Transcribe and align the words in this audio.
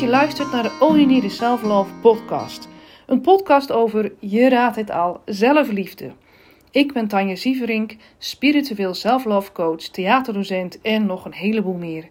je 0.00 0.08
luistert 0.08 0.52
naar 0.52 0.62
de 0.62 0.68
All 0.68 0.94
You 0.94 1.06
Need 1.06 1.32
Self 1.32 1.62
Love 1.62 1.94
podcast. 1.94 2.68
Een 3.06 3.20
podcast 3.20 3.72
over, 3.72 4.12
je 4.18 4.48
raadt 4.48 4.76
het 4.76 4.90
al, 4.90 5.20
zelfliefde. 5.24 6.12
Ik 6.70 6.92
ben 6.92 7.08
Tanja 7.08 7.34
Sieverink, 7.34 7.96
spiritueel 8.18 8.94
self-love 8.94 9.52
coach, 9.52 9.82
theaterdocent 9.82 10.80
en 10.80 11.06
nog 11.06 11.24
een 11.24 11.32
heleboel 11.32 11.74
meer. 11.74 12.08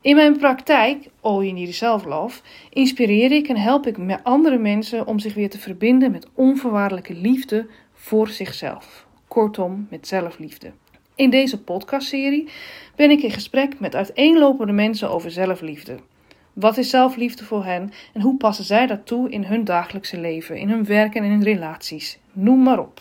In 0.00 0.16
mijn 0.16 0.36
praktijk, 0.36 1.08
All 1.20 1.44
You 1.44 1.52
Need 1.52 1.74
Self 1.74 2.04
Love, 2.04 2.40
inspireer 2.70 3.32
ik 3.32 3.48
en 3.48 3.56
help 3.56 3.86
ik 3.86 3.98
met 3.98 4.20
andere 4.22 4.58
mensen 4.58 5.06
om 5.06 5.18
zich 5.18 5.34
weer 5.34 5.50
te 5.50 5.58
verbinden 5.58 6.10
met 6.10 6.28
onvoorwaardelijke 6.34 7.14
liefde 7.14 7.66
voor 7.92 8.28
zichzelf. 8.28 9.06
Kortom, 9.28 9.86
met 9.90 10.06
zelfliefde. 10.06 10.72
In 11.14 11.30
deze 11.30 11.62
podcastserie 11.62 12.48
ben 12.96 13.10
ik 13.10 13.22
in 13.22 13.30
gesprek 13.30 13.80
met 13.80 13.94
uiteenlopende 13.94 14.72
mensen 14.72 15.10
over 15.10 15.30
zelfliefde. 15.30 15.98
Wat 16.52 16.76
is 16.78 16.90
zelfliefde 16.90 17.44
voor 17.44 17.64
hen 17.64 17.92
en 18.12 18.20
hoe 18.20 18.36
passen 18.36 18.64
zij 18.64 18.86
dat 18.86 19.06
toe 19.06 19.30
in 19.30 19.44
hun 19.44 19.64
dagelijkse 19.64 20.20
leven, 20.20 20.56
in 20.56 20.68
hun 20.68 20.84
werk 20.84 21.14
en 21.14 21.24
in 21.24 21.30
hun 21.30 21.42
relaties? 21.42 22.18
Noem 22.32 22.62
maar 22.62 22.78
op. 22.78 23.00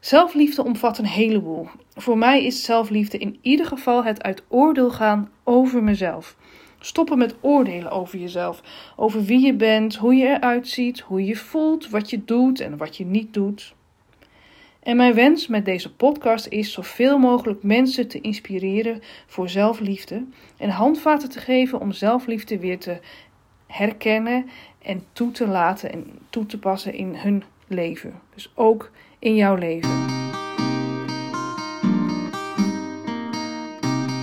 Zelfliefde 0.00 0.64
omvat 0.64 0.98
een 0.98 1.06
heleboel. 1.06 1.68
Voor 1.94 2.18
mij 2.18 2.44
is 2.44 2.64
zelfliefde 2.64 3.18
in 3.18 3.38
ieder 3.40 3.66
geval 3.66 4.04
het 4.04 4.22
uit 4.22 4.42
oordeel 4.48 4.90
gaan 4.90 5.30
over 5.44 5.82
mezelf. 5.82 6.36
Stoppen 6.80 7.18
met 7.18 7.36
oordelen 7.40 7.90
over 7.90 8.18
jezelf, 8.18 8.62
over 8.96 9.24
wie 9.24 9.40
je 9.40 9.54
bent, 9.54 9.96
hoe 9.96 10.14
je 10.14 10.26
eruit 10.26 10.68
ziet, 10.68 11.00
hoe 11.00 11.24
je 11.24 11.36
voelt, 11.36 11.90
wat 11.90 12.10
je 12.10 12.24
doet 12.24 12.60
en 12.60 12.76
wat 12.76 12.96
je 12.96 13.04
niet 13.04 13.34
doet. 13.34 13.74
En 14.84 14.96
mijn 14.96 15.14
wens 15.14 15.46
met 15.46 15.64
deze 15.64 15.94
podcast 15.94 16.46
is 16.46 16.72
zoveel 16.72 17.18
mogelijk 17.18 17.62
mensen 17.62 18.08
te 18.08 18.20
inspireren 18.20 19.02
voor 19.26 19.48
zelfliefde 19.48 20.24
en 20.56 20.68
handvaten 20.68 21.28
te 21.28 21.38
geven 21.38 21.80
om 21.80 21.92
zelfliefde 21.92 22.58
weer 22.58 22.78
te 22.78 23.00
herkennen 23.66 24.50
en 24.82 25.04
toe 25.12 25.30
te 25.30 25.46
laten 25.46 25.92
en 25.92 26.18
toe 26.30 26.46
te 26.46 26.58
passen 26.58 26.94
in 26.94 27.14
hun 27.14 27.44
leven. 27.66 28.20
Dus 28.34 28.52
ook 28.54 28.90
in 29.18 29.34
jouw 29.34 29.54
leven. 29.54 29.90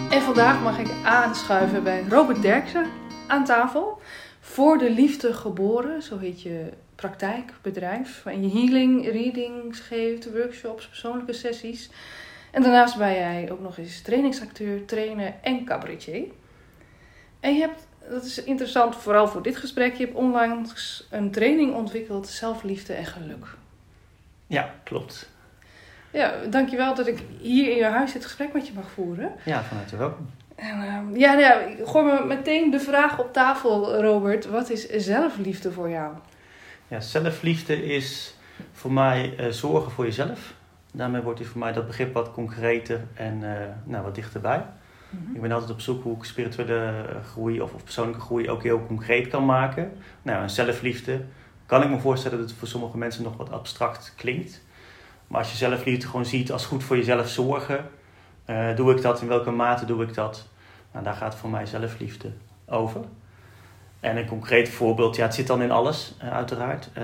En 0.10 0.22
vandaag 0.22 0.64
mag 0.64 0.80
ik 0.80 0.92
aanschuiven 1.04 1.84
bij 1.84 2.04
Robert 2.10 2.42
Derksen 2.42 2.86
aan 3.28 3.46
tafel. 3.46 4.02
Voor 4.40 4.78
de 4.78 4.90
liefde 4.92 5.34
geboren, 5.34 6.02
zo 6.02 6.18
heet 6.18 6.42
je 6.42 6.74
praktijkbedrijf. 7.02 8.24
Waarin 8.24 8.50
je 8.50 8.60
healing, 8.60 9.12
readings 9.12 9.80
geeft, 9.80 10.32
workshops, 10.32 10.88
persoonlijke 10.88 11.34
sessies. 11.34 11.90
En 12.52 12.62
daarnaast 12.62 12.98
ben 12.98 13.14
jij 13.14 13.52
ook 13.52 13.60
nog 13.60 13.78
eens 13.78 14.02
trainingsacteur, 14.02 14.86
trainer 14.86 15.34
en 15.42 15.66
cabaretier. 15.66 16.24
En 17.40 17.54
je 17.54 17.60
hebt, 17.60 17.88
dat 18.10 18.24
is 18.24 18.44
interessant 18.44 18.96
vooral 18.96 19.28
voor 19.28 19.44
dit 19.44 19.58
gesprek, 19.58 19.96
je 19.96 20.06
hebt 20.06 20.18
onlangs 20.18 21.08
een 21.10 21.32
training 21.32 21.74
ontwikkeld, 21.74 22.28
zelfliefde 22.28 22.94
en 22.94 23.06
geluk. 23.06 23.46
Ja, 24.48 24.74
klopt. 24.84 25.30
Ja, 26.12 26.34
dankjewel 26.50 26.96
dat 26.96 27.08
ik 27.08 27.20
hier 27.40 27.70
in 27.70 27.78
je 27.78 27.84
huis 27.84 28.12
dit 28.12 28.24
gesprek 28.24 28.54
met 28.54 28.68
je 28.68 28.74
mag 28.74 28.92
voeren. 28.92 29.32
Ja, 29.46 29.64
van 29.64 29.78
harte 29.78 29.98
welkom. 29.98 30.30
En, 30.56 30.78
uh, 30.78 31.20
ja, 31.20 31.34
nou 31.34 31.42
ja, 31.42 31.86
gooi 31.86 32.06
me 32.06 32.26
meteen 32.26 32.72
de 32.72 32.80
vraag 32.80 33.20
op 33.20 33.34
tafel, 33.34 34.02
Robert. 34.02 34.46
Wat 34.46 34.70
is 34.70 34.90
zelfliefde 34.90 35.72
voor 35.72 35.90
jou? 35.90 36.14
Ja, 36.92 37.00
zelfliefde 37.00 37.86
is 37.86 38.36
voor 38.72 38.92
mij 38.92 39.34
uh, 39.40 39.48
zorgen 39.48 39.92
voor 39.92 40.06
jezelf. 40.06 40.54
Daarmee 40.94 41.22
wordt 41.22 41.46
voor 41.46 41.60
mij 41.60 41.74
dat 41.74 41.88
begrip 41.88 42.14
wat 42.14 42.32
concreter 42.32 43.02
en 43.14 43.42
uh, 43.42 43.52
nou, 43.84 44.04
wat 44.04 44.16
dichterbij. 44.16 44.66
Mm 45.10 45.26
-hmm. 45.26 45.36
Ik 45.36 45.42
ben 45.42 45.52
altijd 45.52 45.72
op 45.72 45.82
zoek 45.82 46.04
hoe 46.04 46.16
ik 46.16 46.24
spirituele 46.24 47.06
groei 47.32 47.62
of, 47.62 47.74
of, 47.74 47.84
persoonlijke 47.84 48.22
groei 48.22 48.50
ook 48.50 48.64
heel 48.64 48.86
concreet 48.86 49.28
kan 49.28 49.46
maken. 49.46 49.92
Nou, 50.22 50.42
en 50.42 50.50
zelfliefde 50.50 51.22
kan 51.66 51.84
ik 51.84 51.90
me 51.90 52.00
voorstellen 52.00 52.38
dat 52.38 52.50
het 52.50 52.58
voor 52.58 52.68
sommige 52.68 52.98
mensen 52.98 53.24
nog 53.24 53.38
wat 53.38 53.52
abstract 53.52 54.14
klinkt. 54.18 54.62
Maar 55.28 55.40
als 55.40 55.52
je 55.52 55.58
zelfliefde 55.58 56.08
gewoon 56.08 56.26
ziet 56.26 56.52
als 56.52 56.66
goed 56.66 56.84
voor 56.84 56.98
jezelf 56.98 57.30
zorgen, 57.30 57.90
uh, 58.46 58.76
doe 58.76 58.96
ik 58.96 59.02
dat? 59.02 59.22
In 59.22 59.28
welke 59.28 59.52
mate 59.52 59.86
doe 59.86 60.04
ik 60.04 60.14
dat? 60.14 60.48
Nou, 60.92 61.06
daar 61.06 61.16
gaat 61.16 61.36
voor 61.36 61.50
mij 61.50 61.66
zelfliefde 61.66 62.32
over. 62.66 63.02
En 64.02 64.18
een 64.18 64.28
concreet 64.28 64.70
voorbeeld, 64.70 65.16
ja, 65.16 65.24
het 65.24 65.34
zit 65.34 65.48
dan 65.48 65.62
in 65.62 65.72
alles, 65.72 66.16
uh, 66.24 66.32
uiteraard. 66.32 66.90
Uh, 66.98 67.04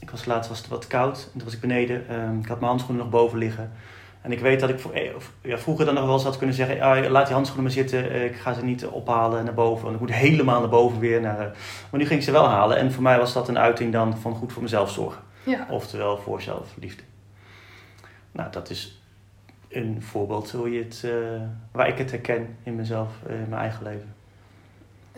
ik 0.00 0.10
was 0.10 0.24
laatst 0.24 0.48
was 0.48 0.58
het 0.58 0.68
wat 0.68 0.86
koud, 0.86 1.24
en 1.24 1.32
toen 1.32 1.44
was 1.44 1.54
ik 1.54 1.60
beneden. 1.60 2.00
ik 2.40 2.46
had 2.46 2.58
mijn 2.58 2.70
handschoenen 2.70 3.02
nog 3.02 3.12
boven 3.12 3.38
liggen. 3.38 3.72
En 4.20 4.32
ik 4.32 4.40
weet 4.40 4.60
dat 4.60 4.68
ik 4.68 4.80
voor, 4.80 4.92
ja, 5.42 5.58
vroeger 5.58 5.84
dan 5.84 5.94
nog 5.94 6.04
wel 6.04 6.14
eens 6.14 6.24
had 6.24 6.36
kunnen 6.36 6.56
zeggen: 6.56 6.80
ah, 6.80 7.10
laat 7.10 7.24
die 7.26 7.34
handschoenen 7.34 7.64
maar 7.64 7.84
zitten, 7.84 8.24
ik 8.24 8.36
ga 8.36 8.52
ze 8.52 8.64
niet 8.64 8.86
ophalen 8.86 9.44
naar 9.44 9.54
boven. 9.54 9.82
Want 9.82 9.94
ik 9.94 10.00
moet 10.00 10.12
helemaal 10.12 10.60
naar 10.60 10.68
boven 10.68 10.98
weer. 10.98 11.20
Naar, 11.20 11.56
maar 11.90 12.00
nu 12.00 12.06
ging 12.06 12.18
ik 12.18 12.24
ze 12.24 12.32
wel 12.32 12.48
halen. 12.48 12.76
En 12.76 12.92
voor 12.92 13.02
mij 13.02 13.18
was 13.18 13.32
dat 13.32 13.48
een 13.48 13.58
uiting 13.58 13.92
dan 13.92 14.18
van 14.18 14.34
goed 14.34 14.52
voor 14.52 14.62
mezelf 14.62 14.90
zorgen. 14.90 15.22
Ja. 15.44 15.66
Oftewel 15.70 16.18
voor 16.18 16.42
zelfliefde. 16.42 17.02
Nou, 18.32 18.50
dat 18.50 18.70
is 18.70 19.02
een 19.68 20.02
voorbeeld 20.02 20.50
hoe 20.50 20.72
je 20.72 20.82
het, 20.82 21.06
waar 21.72 21.88
ik 21.88 21.98
het 21.98 22.10
herken 22.10 22.56
in 22.62 22.76
mezelf, 22.76 23.08
in 23.28 23.46
mijn 23.48 23.60
eigen 23.60 23.82
leven. 23.82 24.14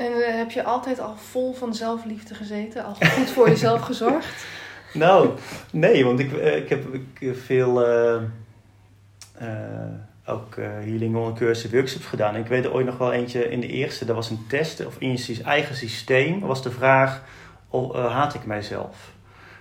En 0.00 0.12
uh, 0.12 0.36
heb 0.36 0.50
je 0.50 0.64
altijd 0.64 1.00
al 1.00 1.14
vol 1.16 1.52
van 1.52 1.74
zelfliefde 1.74 2.34
gezeten? 2.34 2.84
Al 2.84 2.94
goed 2.94 3.30
voor 3.30 3.48
jezelf 3.48 3.80
gezorgd? 3.80 4.44
Nou, 4.92 5.30
nee, 5.72 6.04
want 6.04 6.18
ik, 6.18 6.32
ik 6.32 6.68
heb 6.68 6.84
ik, 6.94 7.34
veel 7.36 7.86
ook 10.26 10.56
healing 10.56 11.36
cursussen, 11.36 11.70
workshops 11.70 12.06
gedaan. 12.06 12.34
En 12.34 12.40
ik 12.40 12.46
weet 12.46 12.64
er 12.64 12.72
ooit 12.72 12.86
nog 12.86 12.98
wel 12.98 13.12
eentje 13.12 13.50
in 13.50 13.60
de 13.60 13.66
eerste, 13.66 14.04
dat 14.04 14.16
was 14.16 14.30
een 14.30 14.46
test, 14.48 14.86
of 14.86 14.96
in 14.98 15.10
je 15.12 15.42
eigen 15.44 15.76
systeem 15.76 16.40
was 16.40 16.62
de 16.62 16.70
vraag, 16.70 17.22
oh, 17.68 18.06
haat 18.06 18.34
ik 18.34 18.44
mijzelf? 18.44 19.12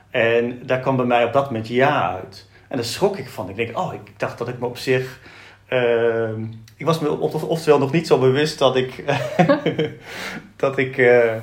En 0.10 0.66
daar 0.66 0.80
kwam 0.80 0.96
bij 0.96 1.06
mij 1.06 1.24
op 1.24 1.34
dat 1.34 1.46
moment 1.46 1.68
ja 1.68 2.14
uit. 2.16 2.48
En 2.68 2.76
daar 2.76 2.86
schrok 2.86 3.18
ik 3.18 3.30
van. 3.30 3.50
Ik 3.50 3.56
denk, 3.56 3.78
oh, 3.78 3.94
ik 3.94 4.20
dacht 4.20 4.38
dat 4.38 4.48
ik 4.48 4.60
me 4.60 4.66
op 4.66 4.78
zich. 4.78 5.20
Ik 6.80 6.86
was 6.86 7.00
me 7.00 7.10
oftewel 7.48 7.80
nog 7.80 7.92
niet 7.92 8.08
zo 8.08 8.20
bewust 8.20 8.60
dat 8.60 8.76
ik. 8.76 9.04
dat 10.56 10.78
ik 10.78 10.98
uh, 10.98 11.34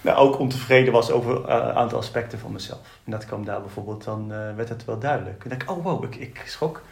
nou, 0.00 0.16
ook 0.16 0.38
ontevreden 0.38 0.92
was 0.92 1.10
over 1.10 1.36
een 1.36 1.68
uh, 1.68 1.76
aantal 1.76 1.98
aspecten 1.98 2.38
van 2.38 2.52
mezelf. 2.52 2.98
En 3.04 3.10
dat 3.10 3.26
kwam 3.26 3.44
daar 3.44 3.60
bijvoorbeeld, 3.60 4.04
dan 4.04 4.32
uh, 4.32 4.54
werd 4.56 4.68
het 4.68 4.84
wel 4.84 4.98
duidelijk. 4.98 5.42
En 5.42 5.48
dan 5.48 5.58
dacht 5.58 5.70
ik, 5.70 5.76
oh 5.76 5.84
wow, 5.84 6.04
ik, 6.04 6.14
ik 6.14 6.42
schrok 6.46 6.82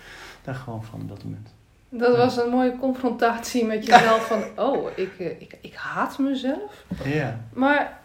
daar 0.44 0.54
gewoon 0.54 0.84
van 0.84 1.00
op 1.00 1.08
dat 1.08 1.24
moment. 1.24 1.48
Dat 1.88 2.16
was 2.16 2.36
een 2.36 2.50
mooie 2.50 2.76
confrontatie 2.78 3.64
met 3.64 3.84
jezelf 3.86 4.26
van, 4.26 4.42
oh, 4.56 4.88
ik, 4.94 5.18
ik, 5.18 5.58
ik 5.60 5.74
haat 5.74 6.18
mezelf. 6.18 6.84
Ja. 7.04 7.40
Maar, 7.52 7.98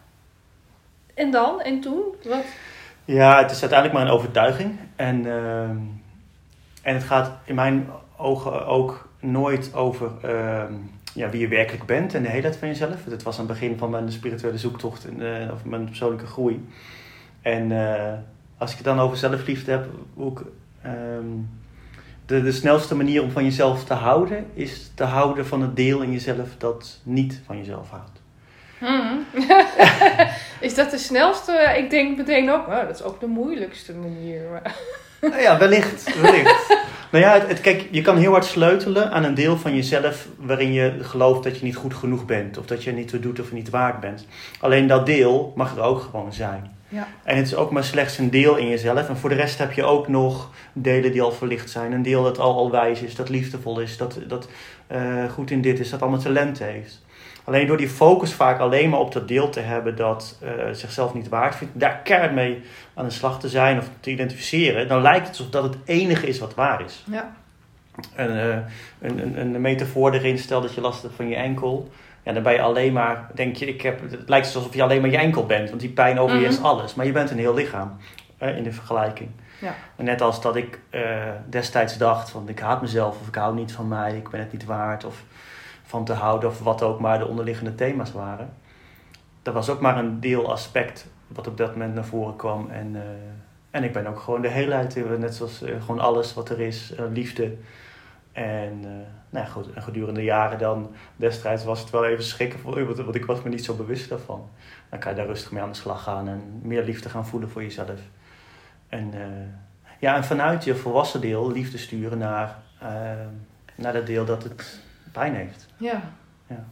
en 1.14 1.32
dan? 1.32 1.62
En 1.62 1.82
toen? 1.82 2.04
Wat? 2.24 2.46
Ja, 3.06 3.42
het 3.42 3.52
is 3.52 3.62
uiteindelijk 3.62 4.00
maar 4.00 4.08
een 4.08 4.18
overtuiging. 4.18 4.80
En, 4.96 5.26
uh, 5.26 5.62
en 6.82 6.94
het 6.94 7.04
gaat 7.04 7.32
in 7.46 7.56
mijn 7.56 7.90
ogen 8.18 8.66
ook 8.66 9.05
nooit 9.32 9.74
over 9.74 10.12
uh, 10.26 10.64
ja, 11.14 11.30
wie 11.30 11.40
je 11.40 11.48
werkelijk 11.48 11.86
bent 11.86 12.14
en 12.14 12.24
de 12.24 12.30
heelheid 12.30 12.58
van 12.58 12.68
jezelf. 12.68 13.06
Het 13.06 13.24
was 13.24 13.40
aan 13.40 13.48
het 13.48 13.60
begin 13.60 13.78
van 13.78 13.90
mijn 13.90 14.12
spirituele 14.12 14.58
zoektocht 14.58 15.06
en, 15.06 15.22
uh, 15.22 15.52
of 15.54 15.66
mijn 15.66 15.86
persoonlijke 15.86 16.26
groei. 16.26 16.68
En 17.42 17.72
uh, 17.72 18.14
als 18.58 18.72
ik 18.72 18.78
het 18.78 18.86
dan 18.86 19.00
over 19.00 19.18
zelfliefde 19.18 19.72
heb, 19.72 19.86
ik, 20.18 20.40
um, 20.86 21.50
de, 22.26 22.44
de 22.44 22.52
snelste 22.52 22.96
manier 22.96 23.24
om 23.24 23.32
van 23.32 23.44
jezelf 23.44 23.84
te 23.84 23.94
houden, 23.94 24.46
is 24.54 24.92
te 24.96 25.04
houden 25.04 25.46
van 25.46 25.62
het 25.62 25.76
deel 25.76 26.02
in 26.02 26.12
jezelf 26.12 26.50
dat 26.58 27.00
niet 27.04 27.42
van 27.46 27.58
jezelf 27.58 27.90
houdt. 27.90 28.22
Hmm. 28.78 29.26
is 30.68 30.76
dat 30.76 30.92
de 30.92 30.98
snelste? 30.98 31.74
Ik 31.78 31.90
denk 31.90 32.18
meteen 32.18 32.52
ook, 32.52 32.68
oh, 32.68 32.80
dat 32.88 32.96
is 32.96 33.04
ook 33.04 33.20
de 33.20 33.28
moeilijkste 33.28 33.94
manier. 33.94 34.62
nou 35.22 35.42
ja, 35.42 35.58
wellicht. 35.58 36.22
wellicht. 36.22 36.78
nou 37.20 37.28
ja, 37.28 37.40
het, 37.40 37.48
het, 37.48 37.62
kijk, 37.62 37.88
je 37.92 38.02
kan 38.02 38.18
heel 38.18 38.32
hard 38.32 38.46
sleutelen 38.46 39.12
aan 39.12 39.24
een 39.24 39.34
deel 39.34 39.58
van 39.58 39.76
jezelf 39.76 40.28
waarin 40.38 40.74
je 40.74 40.98
gelooft 41.02 41.44
dat 41.44 41.58
je 41.58 41.66
niet 41.66 41.76
goed 41.76 41.94
genoeg 41.94 42.26
bent. 42.26 42.58
Of 42.58 42.66
dat 42.66 42.84
je 42.84 42.92
niet 42.92 43.10
zo 43.10 43.20
doet 43.20 43.40
of 43.40 43.52
niet 43.52 43.70
waard 43.70 44.00
bent. 44.00 44.28
Alleen 44.60 44.88
dat 44.88 45.06
deel 45.06 45.54
mag 45.56 45.76
er 45.76 45.82
ook 45.82 46.02
gewoon 46.02 46.34
zijn. 46.34 46.74
Ja. 46.90 47.08
En 47.24 47.38
het 47.38 47.46
is 47.46 47.56
ook 47.56 47.72
maar 47.72 47.84
slechts 47.84 48.18
een 48.18 48.30
deel 48.30 48.56
in 48.56 48.68
jezelf. 48.68 49.10
En 49.10 49.18
voor 49.18 49.30
de 49.30 49.36
rest 49.36 49.58
heb 49.58 49.72
je 49.72 49.84
ook 49.84 50.08
nog 50.08 50.52
delen 50.74 51.12
die 51.12 51.22
al 51.22 51.32
verlicht 51.32 51.70
zijn. 51.70 51.92
Een 51.92 52.02
deel 52.02 52.24
dat 52.24 52.40
al, 52.40 52.56
al 52.56 52.72
wijs 52.72 53.02
is, 53.02 53.16
dat 53.16 53.30
liefdevol 53.30 53.80
is, 53.80 53.98
dat, 53.98 54.20
dat 54.28 54.48
uh, 54.92 55.32
goed 55.32 55.52
in 55.52 55.62
dit 55.62 55.80
is, 55.80 55.90
dat 55.90 56.02
allemaal 56.02 56.20
talent 56.20 56.60
heeft. 56.60 57.05
Alleen 57.46 57.68
door 57.68 57.78
die 57.78 57.90
focus 57.90 58.34
vaak 58.34 58.60
alleen 58.60 58.90
maar 58.90 59.00
op 59.00 59.12
dat 59.12 59.28
deel 59.28 59.50
te 59.50 59.60
hebben 59.60 59.96
dat 59.96 60.40
uh, 60.44 60.50
zichzelf 60.72 61.14
niet 61.14 61.30
waard 61.30 61.56
vindt, 61.56 61.80
daar 61.80 62.00
keihard 62.04 62.34
mee 62.34 62.62
aan 62.94 63.06
de 63.06 63.12
slag 63.12 63.40
te 63.40 63.50
zijn 63.50 63.78
of 63.78 63.90
te 64.00 64.12
identificeren, 64.12 64.88
dan 64.88 65.02
lijkt 65.02 65.28
het 65.28 65.38
alsof 65.38 65.50
dat 65.50 65.64
het 65.64 65.76
enige 65.86 66.28
is 66.28 66.40
wat 66.40 66.54
waar 66.54 66.82
is. 66.82 67.04
Ja. 67.12 67.36
En, 68.16 68.30
uh, 68.36 68.56
een, 69.00 69.40
een, 69.40 69.56
een 69.56 69.62
metafoor 69.62 70.14
erin, 70.14 70.38
stel 70.38 70.62
dat 70.62 70.74
je 70.74 70.82
last 70.82 71.02
hebt 71.02 71.16
van 71.16 71.28
je 71.28 71.36
enkel. 71.36 71.90
Ja, 72.24 72.34
dan 72.34 72.44
ben 72.44 72.54
je 72.54 72.62
alleen 72.62 72.94
maar, 72.94 73.30
denk 73.34 73.56
je, 73.56 73.66
ik 73.66 73.82
heb, 73.82 74.12
het 74.12 74.30
lijkt 74.30 74.56
alsof 74.56 74.74
je 74.74 74.84
alleen 74.84 75.02
maar 75.02 75.10
je 75.10 75.18
enkel 75.18 75.46
bent, 75.46 75.70
want 75.70 75.82
die 75.82 75.90
pijn 75.90 76.20
overheerst 76.20 76.58
mm 76.58 76.66
-hmm. 76.66 76.74
alles. 76.74 76.96
Maar 76.96 77.06
je 77.06 77.12
bent 77.12 77.32
een 77.32 77.38
heel 77.38 77.54
lichaam 77.54 77.98
uh, 78.42 78.58
in 78.58 78.64
de 78.64 78.72
vergelijking. 78.72 79.30
Ja. 79.62 79.76
Net 79.96 80.22
als 80.22 80.42
dat 80.42 80.56
ik 80.56 80.80
destijds 81.50 81.98
dacht 81.98 82.30
van 82.30 82.50
ik 82.50 82.60
haat 82.60 82.82
mezelf 82.82 83.20
of 83.22 83.28
ik 83.28 83.36
hou 83.36 83.56
niet 83.56 83.72
van 83.72 83.88
mij, 83.88 84.16
ik 84.16 84.30
ben 84.30 84.40
het 84.40 84.52
niet 84.52 84.66
waard 84.66 85.06
of 85.06 85.24
van 85.86 86.06
te 86.06 86.14
houden 86.14 86.50
of 86.50 86.60
wat 86.60 86.82
ook 86.82 87.00
maar 87.00 87.20
de 87.20 87.28
onderliggende 87.28 87.76
thema's 87.76 88.12
waren. 88.12 88.54
Dat 89.42 89.54
was 89.54 89.70
ook 89.70 89.80
maar 89.80 89.98
een 89.98 90.20
deelaspect 90.20 91.08
wat 91.28 91.48
op 91.48 91.58
dat 91.58 91.72
moment 91.72 91.94
naar 91.94 92.06
voren 92.06 92.36
kwam. 92.36 92.70
En, 92.70 92.96
en 93.72 93.84
ik 93.84 93.94
ben 93.94 94.08
ook 94.08 94.20
gewoon 94.20 94.42
de 94.42 94.48
heelheid, 94.48 95.20
net 95.20 95.36
zoals 95.36 95.64
gewoon 95.80 96.00
alles 96.00 96.34
wat 96.34 96.50
er 96.50 96.60
is, 96.60 96.94
liefde. 97.12 97.56
En 98.32 98.80
nou 99.30 99.46
ja, 99.46 99.46
goed, 99.46 99.74
en 99.74 99.82
gedurende 99.82 100.20
de 100.20 100.26
jaren 100.26 100.60
dan, 100.60 100.92
destijds 101.16 101.64
was 101.64 101.80
het 101.80 101.90
wel 101.90 102.06
even 102.06 102.24
schrikken, 102.24 102.60
want 103.06 103.16
ik 103.16 103.26
was 103.26 103.42
me 103.42 103.50
niet 103.50 103.66
zo 103.66 103.76
bewust 103.76 104.10
daarvan. 104.10 104.50
Dan 104.90 105.00
kan 105.00 105.12
je 105.12 105.18
daar 105.18 105.28
rustig 105.28 105.52
mee 105.52 105.62
aan 105.62 105.72
de 105.72 105.78
slag 105.78 106.04
gaan 106.04 106.28
en 106.28 106.60
meer 106.62 106.84
liefde 106.84 107.10
gaan 107.10 107.28
voelen 107.28 107.50
voor 107.50 107.62
jezelf. 107.62 108.00
En, 108.90 109.14
ja, 110.00 110.16
en 110.16 110.24
vanuit 110.24 110.64
je 110.64 110.76
volwassen 110.76 111.22
deel 111.22 111.52
liefde 111.52 111.78
sturen 111.78 112.18
naar, 112.18 112.58
naar 113.76 113.94
dat 113.94 114.06
deel 114.06 114.26
dat 114.26 114.44
het 114.44 114.84
pijn 115.16 115.36
heeft. 115.36 115.68
Ja. 115.78 116.02
ja. 116.48 116.66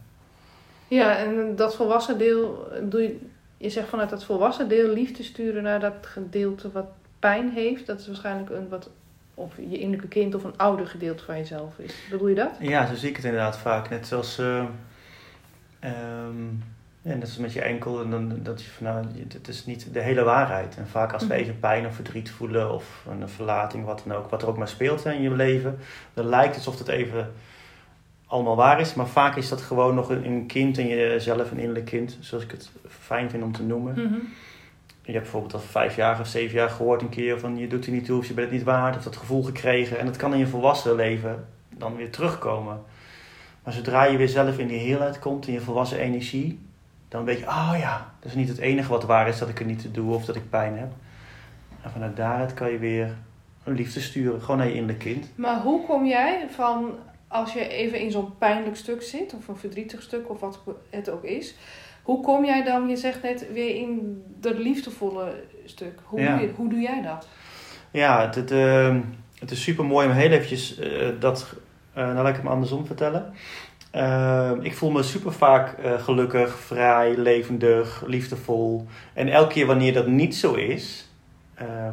Ja, 0.87 1.17
en 1.17 1.55
dat 1.55 1.75
volwassen 1.75 2.17
deel, 2.17 2.67
doe 2.83 3.01
je, 3.01 3.19
je 3.57 3.69
zegt 3.69 3.89
vanuit 3.89 4.09
dat 4.09 4.23
volwassen 4.23 4.67
deel 4.67 4.93
liefde 4.93 5.23
sturen 5.23 5.63
naar 5.63 5.79
dat 5.79 5.93
gedeelte 6.01 6.71
wat 6.71 6.87
pijn 7.19 7.49
heeft. 7.49 7.85
Dat 7.85 7.99
is 7.99 8.07
waarschijnlijk 8.07 8.49
een 8.49 8.69
wat 8.69 8.89
of 9.33 9.57
je 9.57 9.77
innerlijke 9.77 10.07
kind 10.07 10.35
of 10.35 10.43
een 10.43 10.57
ouder 10.57 10.87
gedeelte 10.87 11.23
van 11.23 11.37
jezelf 11.37 11.77
is. 11.77 11.93
Bedoel 12.09 12.27
je 12.27 12.35
dat? 12.35 12.51
Ja, 12.59 12.85
zo 12.85 12.95
zie 12.95 13.09
ik 13.09 13.15
het 13.15 13.25
inderdaad 13.25 13.57
vaak. 13.57 13.89
Net 13.89 14.07
zoals, 14.07 14.39
uh, 14.39 14.63
um, 15.83 16.63
ja, 17.01 17.13
net 17.13 17.21
als 17.21 17.37
met 17.37 17.53
je 17.53 17.61
enkel, 17.61 18.01
en 18.01 18.09
dan, 18.09 18.39
dat 18.43 18.63
je 18.63 18.69
van 18.69 18.85
nou, 18.85 19.05
het 19.33 19.47
is 19.47 19.65
niet 19.65 19.93
de 19.93 19.99
hele 19.99 20.23
waarheid. 20.23 20.77
En 20.77 20.87
vaak 20.87 21.13
als 21.13 21.21
we 21.21 21.33
mhm. 21.33 21.37
even 21.37 21.59
pijn 21.59 21.85
of 21.85 21.95
verdriet 21.95 22.31
voelen 22.31 22.73
of 22.73 23.05
een 23.09 23.29
verlating, 23.29 23.85
wat 23.85 24.03
dan 24.05 24.17
ook, 24.17 24.29
wat 24.29 24.41
er 24.41 24.47
ook 24.47 24.57
maar 24.57 24.67
speelt 24.67 25.05
in 25.05 25.21
je 25.21 25.31
leven, 25.31 25.79
dan 26.13 26.25
lijkt 26.25 26.55
het 26.55 26.65
alsof 26.65 26.79
het 26.79 26.87
even 26.87 27.33
allemaal 28.33 28.55
waar 28.55 28.79
is. 28.79 28.93
Maar 28.93 29.07
vaak 29.07 29.35
is 29.35 29.49
dat 29.49 29.61
gewoon 29.61 29.95
nog 29.95 30.09
een, 30.09 30.25
een 30.25 30.45
kind 30.45 30.77
in 30.77 30.87
jezelf, 30.87 31.51
een 31.51 31.59
innerlijk 31.59 31.85
kind, 31.85 32.17
zoals 32.19 32.43
ik 32.43 32.51
het 32.51 32.71
fijn 32.87 33.29
vind 33.29 33.43
om 33.43 33.51
te 33.51 33.63
noemen. 33.63 33.93
Mhm 33.93 34.19
je 35.05 35.11
hebt 35.11 35.23
bijvoorbeeld 35.23 35.53
al 35.53 35.59
vijf 35.59 35.95
jaar 35.95 36.19
of 36.19 36.27
zeven 36.27 36.55
jaar 36.55 36.69
gehoord 36.69 37.01
een 37.01 37.09
keer 37.09 37.39
van 37.39 37.57
je 37.57 37.67
doet 37.67 37.85
er 37.85 37.91
niet 37.91 38.05
toe 38.05 38.17
of 38.17 38.27
je 38.27 38.33
bent 38.33 38.47
het 38.47 38.55
niet 38.55 38.65
waard 38.65 38.95
of 38.95 39.03
dat 39.03 39.15
gevoel 39.15 39.43
gekregen. 39.43 39.99
En 39.99 40.05
dat 40.05 40.15
kan 40.15 40.33
in 40.33 40.39
je 40.39 40.47
volwassen 40.47 40.95
leven 40.95 41.47
dan 41.69 41.95
weer 41.95 42.11
terugkomen. 42.11 42.81
Maar 43.63 43.73
zodra 43.73 44.03
je 44.03 44.17
weer 44.17 44.29
zelf 44.29 44.57
in 44.57 44.67
die 44.67 44.79
heelheid 44.79 45.19
komt, 45.19 45.47
in 45.47 45.53
je 45.53 45.61
volwassen 45.61 45.99
energie, 45.99 46.59
dan 47.07 47.23
weet 47.23 47.39
je, 47.39 47.45
oh 47.45 47.73
ja, 47.79 48.13
dat 48.19 48.29
is 48.29 48.37
niet 48.37 48.47
het 48.47 48.57
enige 48.57 48.89
wat 48.89 49.03
waar 49.03 49.27
is 49.27 49.37
dat 49.37 49.49
ik 49.49 49.59
er 49.59 49.65
niet 49.65 49.81
te 49.81 49.91
doe 49.91 50.13
of 50.13 50.25
dat 50.25 50.35
ik 50.35 50.49
pijn 50.49 50.77
heb. 50.77 50.91
En 51.81 51.91
vanuit 51.91 52.15
daaruit 52.15 52.53
kan 52.53 52.71
je 52.71 52.77
weer 52.77 53.15
een 53.63 53.73
liefde 53.73 53.99
sturen, 53.99 54.41
gewoon 54.41 54.57
naar 54.57 54.67
je 54.67 54.73
innerlijk 54.73 54.99
kind. 54.99 55.29
Maar 55.35 55.61
hoe 55.61 55.85
kom 55.85 56.05
jij 56.05 56.47
van, 56.49 56.91
als 57.33 57.53
je 57.53 57.67
even 57.67 57.99
in 57.99 58.11
zo'n 58.11 58.37
pijnlijk 58.37 58.75
stuk 58.75 59.01
zit, 59.01 59.33
of 59.33 59.47
een 59.47 59.57
verdrietig 59.57 60.01
stuk, 60.01 60.29
of 60.29 60.39
wat 60.39 60.59
het 60.89 61.09
ook 61.09 61.23
is, 61.23 61.55
hoe 62.03 62.21
kom 62.21 62.45
jij 62.45 62.63
dan, 62.63 62.89
je 62.89 62.95
zegt 62.95 63.21
net, 63.21 63.51
weer 63.53 63.75
in 63.75 64.23
dat 64.39 64.57
liefdevolle 64.57 65.43
stuk? 65.65 65.99
Hoe, 66.03 66.19
doe, 66.19 66.39
je, 66.39 66.51
hoe 66.55 66.69
doe 66.69 66.79
jij 66.79 67.01
dat? 67.01 67.27
Ja, 67.91 68.21
het, 68.25 68.35
het, 68.35 68.51
ehm, 68.51 69.01
het 69.39 69.51
is 69.51 69.63
super 69.63 69.85
mooi 69.85 70.07
om 70.07 70.13
heel 70.13 70.31
eventjes 70.31 70.79
uh, 70.79 71.07
dat, 71.19 71.53
uh, 71.97 72.03
nou 72.03 72.15
laat 72.15 72.27
ik 72.27 72.35
hem 72.35 72.47
andersom 72.47 72.85
vertellen. 72.85 73.33
Ehm, 73.91 74.61
ik 74.61 74.75
voel 74.75 74.91
me 74.91 75.03
super 75.03 75.33
vaak 75.33 75.77
uh, 75.79 76.01
gelukkig, 76.01 76.55
vrij, 76.59 77.17
levendig, 77.17 78.03
liefdevol. 78.07 78.87
En 79.13 79.27
elke 79.27 79.53
keer 79.53 79.65
wanneer 79.65 79.93
dat 79.93 80.07
niet 80.07 80.35
zo 80.35 80.53
is, 80.53 81.07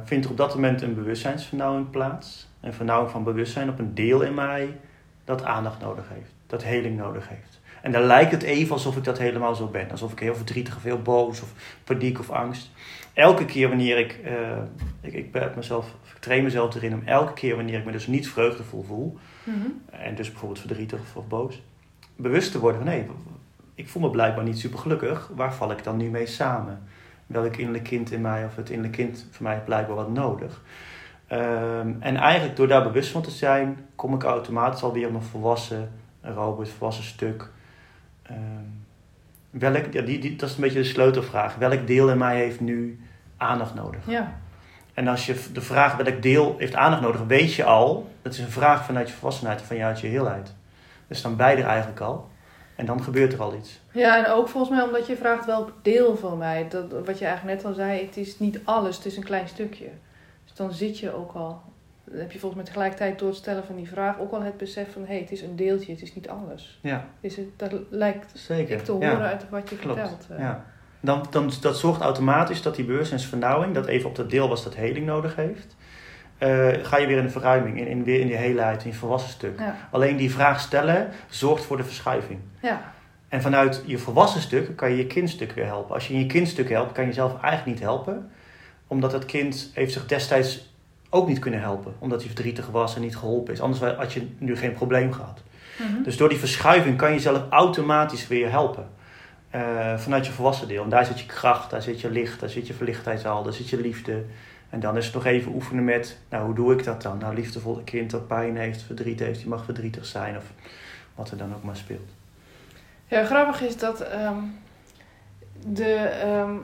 vindt 0.05 0.25
er 0.25 0.31
op 0.31 0.37
dat 0.37 0.55
moment 0.55 0.83
een 0.83 0.95
bewustzijnsvernauwing 0.95 1.91
plaats. 1.91 2.49
Een 2.61 2.73
vernauwing 2.73 3.11
van 3.11 3.25
bewustzijn 3.25 3.69
op 3.69 3.79
een 3.79 3.95
deel 3.95 4.23
in 4.23 4.35
mij 4.35 4.75
dat 5.25 5.44
aandacht 5.44 5.81
nodig 5.81 6.08
heeft, 6.08 6.32
dat 6.46 6.62
heling 6.62 6.96
nodig 6.96 7.28
heeft. 7.28 7.61
En 7.82 7.93
dan 7.93 8.02
lijkt 8.02 8.31
het 8.31 8.43
even 8.43 8.72
alsof 8.72 8.96
ik 8.96 9.05
dat 9.05 9.19
helemaal 9.19 9.55
zo 9.55 9.67
ben. 9.67 9.90
Alsof 9.90 10.12
ik 10.12 10.19
heel 10.19 10.34
verdrietig 10.34 10.76
of 10.76 10.82
heel 10.82 11.02
boos 11.02 11.43
of 11.43 11.52
paniek 11.84 12.19
of 12.19 12.31
angst. 12.31 12.70
Elke 13.12 13.44
keer 13.44 13.69
wanneer 13.69 13.99
ik, 13.99 14.19
uh, 14.25 14.31
ik, 15.00 15.12
ik, 15.12 15.32
ben 15.32 15.52
mezelf, 15.56 15.87
ik 16.14 16.20
train 16.20 16.43
mezelf 16.43 16.75
erin 16.75 16.94
om 16.94 17.02
elke 17.05 17.32
keer 17.32 17.56
wanneer 17.56 17.78
ik 17.78 17.84
me 17.84 17.93
dus 17.93 18.06
niet 18.06 18.28
vreugdevol 18.28 18.82
voel. 18.82 19.19
Mhm. 19.44 19.69
En 19.90 20.14
dus 20.14 20.31
bijvoorbeeld 20.31 20.61
verdrietig 20.61 21.00
of, 21.00 21.17
of, 21.17 21.28
boos. 21.28 21.62
Bewust 22.17 22.52
te 22.52 22.58
worden 22.58 22.81
van 22.81 22.90
hé, 22.90 23.06
ik 23.75 23.88
voel 23.88 24.02
me 24.02 24.11
blijkbaar 24.11 24.44
niet 24.44 24.58
super 24.58 24.78
gelukkig. 24.78 25.31
Waar 25.34 25.55
val 25.55 25.70
ik 25.70 25.84
dan 25.84 25.96
nu 25.96 26.11
mee 26.11 26.26
samen? 26.26 26.82
Welk 27.26 27.56
innerlijk 27.56 27.84
kind 27.84 28.12
in 28.12 28.20
mij 28.20 28.44
of 28.44 28.56
het 28.56 28.70
innerlijk 28.70 28.96
kind 28.96 29.26
voor 29.31 29.43
mij 29.43 29.52
heeft 29.52 29.64
blijkbaar 29.64 29.96
wat 29.96 30.11
nodig. 30.11 30.62
Um, 31.32 31.97
en 32.00 32.17
eigenlijk 32.17 32.56
door 32.56 32.69
daar 32.69 32.82
bewust 32.82 33.11
van 33.11 33.23
te 33.23 33.31
zijn, 33.31 33.87
kom 33.94 34.15
ik 34.15 34.23
automatisch 34.23 34.82
alweer 34.82 35.09
op 35.09 35.15
een 35.15 35.23
volwassen 35.23 35.93
Robert, 36.23 36.69
volwassen 36.69 37.05
stuk 37.05 37.50
Ehm, 38.31 38.71
welk, 39.50 39.93
ja, 39.93 40.03
die, 40.03 40.19
die, 40.19 40.37
dat 40.37 40.49
is 40.49 40.55
een 40.55 40.61
beetje 40.61 40.79
de 40.79 40.85
sleutelvraag. 40.85 41.55
Welk 41.55 41.87
deel 41.87 42.11
in 42.11 42.19
mij 42.19 42.37
heeft 42.37 42.61
nu 42.61 43.00
aandacht 43.37 43.75
nodig? 43.75 44.00
Ja. 44.06 44.38
En 44.94 45.09
als 45.09 45.27
je 45.27 45.37
de 45.53 45.61
vraag 45.61 45.97
welk 45.97 46.23
deel 46.23 46.55
heeft 46.59 46.75
aandacht 46.75 47.03
nodig, 47.03 47.21
weet 47.27 47.55
je 47.55 47.65
al, 47.65 48.11
dat 48.23 48.32
is 48.32 48.38
een 48.38 48.50
vraag 48.50 48.85
vanuit 48.85 49.09
je 49.09 49.15
volwassenheid, 49.15 49.62
vanuit 49.62 50.00
je 50.00 50.06
heelheid. 50.06 50.55
Dus 51.06 51.23
dan 51.23 51.37
beide 51.37 51.62
eigenlijk 51.62 52.00
al. 52.00 52.29
En 52.77 52.87
dan 52.87 53.03
gebeurt 53.03 53.32
er 53.32 53.43
al 53.43 53.55
iets. 53.55 53.81
Ja, 53.93 54.25
en 54.25 54.32
ook 54.32 54.49
volgens 54.49 54.77
mij 54.77 54.85
omdat 54.85 55.06
je 55.06 55.17
vraagt 55.17 55.47
welk 55.47 55.73
deel 55.82 56.17
van 56.17 56.38
mij. 56.38 56.69
Dat, 56.69 56.93
wat 57.05 57.19
je 57.19 57.25
eigenlijk 57.25 57.56
net 57.56 57.67
al 57.67 57.75
zei, 57.75 58.05
het 58.06 58.17
is 58.17 58.38
niet 58.38 58.61
alles, 58.65 58.97
het 58.97 59.06
is 59.06 59.17
een 59.17 59.25
klein 59.25 59.49
stukje. 59.49 59.88
Dus 60.50 60.58
dan 60.58 60.73
zit 60.73 60.99
je 60.99 61.14
ook 61.14 61.32
al 61.32 61.62
heb 62.11 62.32
je 62.32 62.38
volgens 62.38 62.55
mij 62.55 62.64
tegelijkertijd 62.64 63.19
door 63.19 63.29
het 63.29 63.37
stellen 63.37 63.64
van 63.64 63.76
die 63.76 63.88
vraag 63.88 64.19
ook 64.19 64.32
al 64.32 64.43
het 64.43 64.56
besef 64.56 64.93
van 64.93 65.02
hé, 65.02 65.08
hey, 65.08 65.19
het 65.19 65.31
is 65.31 65.43
een 65.43 65.56
deeltje, 65.56 65.93
het 65.93 66.02
is 66.02 66.14
niet 66.14 66.29
alles. 66.29 66.79
Ja. 66.82 67.06
Is 67.20 67.37
het, 67.37 67.47
dat 67.56 67.73
lijkt 67.91 68.38
Zeker. 68.38 68.76
ik 68.76 68.85
te 68.85 68.93
horen 68.93 69.20
uit 69.20 69.49
wat 69.50 69.70
je 69.70 69.76
Klopt. 69.76 69.99
vertelt. 69.99 70.26
Eh. 70.31 70.38
Ja. 70.38 70.64
Dan, 71.00 71.26
dan, 71.31 71.50
dat 71.61 71.79
zorgt 71.79 72.00
automatisch 72.00 72.62
dat 72.62 72.76
die 72.76 72.85
bewustzijnsvernauwing, 72.85 73.75
dat 73.75 73.87
even 73.87 74.08
op 74.08 74.17
dat 74.17 74.31
deel 74.31 74.49
was 74.49 74.64
dat 74.64 74.75
heling 74.75 75.06
nodig 75.06 75.37
heeft, 75.37 75.76
uh, 76.38 76.69
ga 76.82 76.99
je 76.99 77.06
weer 77.06 77.19
in 77.19 77.25
de 77.25 77.31
verruiming, 77.31 77.79
in, 77.79 77.87
in, 77.87 78.05
weer 78.05 78.20
in 78.20 78.26
die 78.26 78.37
heelheid, 78.37 78.85
in 78.85 78.91
je 78.91 78.96
volwassen 78.96 79.31
stuk. 79.31 79.61
Alleen 79.91 80.17
die 80.17 80.31
vraag 80.31 80.61
stellen 80.61 81.08
zorgt 81.29 81.64
voor 81.64 81.76
de 81.76 81.85
verschuiving. 81.85 82.41
Ja. 82.62 82.93
En 83.29 83.43
vanuit 83.43 83.82
je 83.87 83.99
volwassen 83.99 84.41
stuk 84.41 84.76
kan 84.76 84.91
je 84.91 84.96
je 84.96 85.06
kindstuk 85.06 85.53
weer 85.53 85.64
helpen. 85.64 85.94
Als 85.94 86.08
je 86.08 86.14
in 86.14 86.20
je 86.20 86.26
kindstuk 86.26 86.69
helpt, 86.69 86.93
kan 86.93 87.03
je 87.03 87.08
jezelf 87.08 87.41
eigenlijk 87.41 87.67
niet 87.67 87.81
helpen. 87.81 88.31
Omdat 88.91 89.13
het 89.13 89.25
kind 89.25 89.71
heeft 89.75 89.93
zich 89.93 90.07
destijds 90.07 90.69
ook 91.11 91.29
niet 91.29 91.39
kunnen 91.39 91.61
helpen. 91.61 91.95
Omdat 91.99 92.19
hij 92.19 92.27
verdrietig 92.27 92.67
was 92.67 92.95
en 92.95 93.01
niet 93.01 93.17
geholpen 93.17 93.53
is. 93.53 93.61
Anders 93.61 93.95
had 93.95 94.13
je 94.13 94.27
nu 94.39 94.57
geen 94.57 94.73
probleem 94.73 95.13
gehad. 95.13 95.43
Mhm. 95.79 96.03
Dus 96.03 96.17
door 96.17 96.29
die 96.29 96.39
verschuiving 96.39 96.97
kan 96.97 97.09
je 97.09 97.15
jezelf 97.15 97.43
automatisch 97.51 98.29
weer 98.29 98.51
helpen. 98.51 98.89
Uh, 99.55 99.99
vanuit 99.99 100.27
je 100.27 100.32
volwassen 100.32 100.69
deel. 100.69 100.82
En 100.82 100.89
daar 100.89 101.06
zit 101.06 101.20
je 101.20 101.27
kracht, 101.27 101.70
daar 101.70 101.82
zit 101.82 102.01
je 102.01 102.11
licht, 102.11 102.41
daar 102.41 102.49
zit 102.49 102.67
je 102.67 102.75
verlichtheid 102.75 103.27
al, 103.27 103.43
daar 103.43 103.53
zit 103.53 103.69
je 103.69 103.81
liefde. 103.81 104.25
En 104.70 104.81
dan 104.81 104.97
is 104.97 105.05
het 105.05 105.15
nog 105.15 105.25
even 105.25 105.55
oefenen 105.55 105.85
met, 105.85 106.19
nou 106.29 106.44
hoe 106.44 106.55
doe 106.55 106.73
ik 106.73 106.85
dat 106.85 107.03
dan? 107.03 107.19
Nou, 107.19 107.35
liefdevol 107.35 107.81
kind 107.85 108.11
dat 108.11 108.27
pijn 108.27 108.56
heeft, 108.56 108.82
verdriet 108.82 109.20
heeft, 109.20 109.39
die 109.39 109.49
mag 109.49 109.65
verdrietig 109.65 110.06
zijn 110.06 110.37
of 110.37 110.44
wat 111.15 111.31
er 111.31 111.37
dan 111.37 111.55
ook 111.55 111.63
maar 111.63 111.77
speelt. 111.77 112.11
Ja, 113.06 113.25
grappig 113.25 113.63
is 113.63 113.77
dat 113.77 114.01
um, 114.13 114.59
de 115.67 116.23
um, 116.25 116.63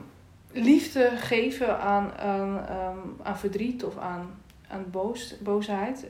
liefde 0.56 1.10
geven 1.16 1.78
aan, 1.78 2.12
aan, 2.18 2.66
ehm, 2.68 2.98
aan 3.22 3.38
verdriet 3.38 3.84
of 3.84 3.96
aan, 3.96 4.40
aan 4.68 4.84
boos, 4.90 5.34
boosheid. 5.40 6.06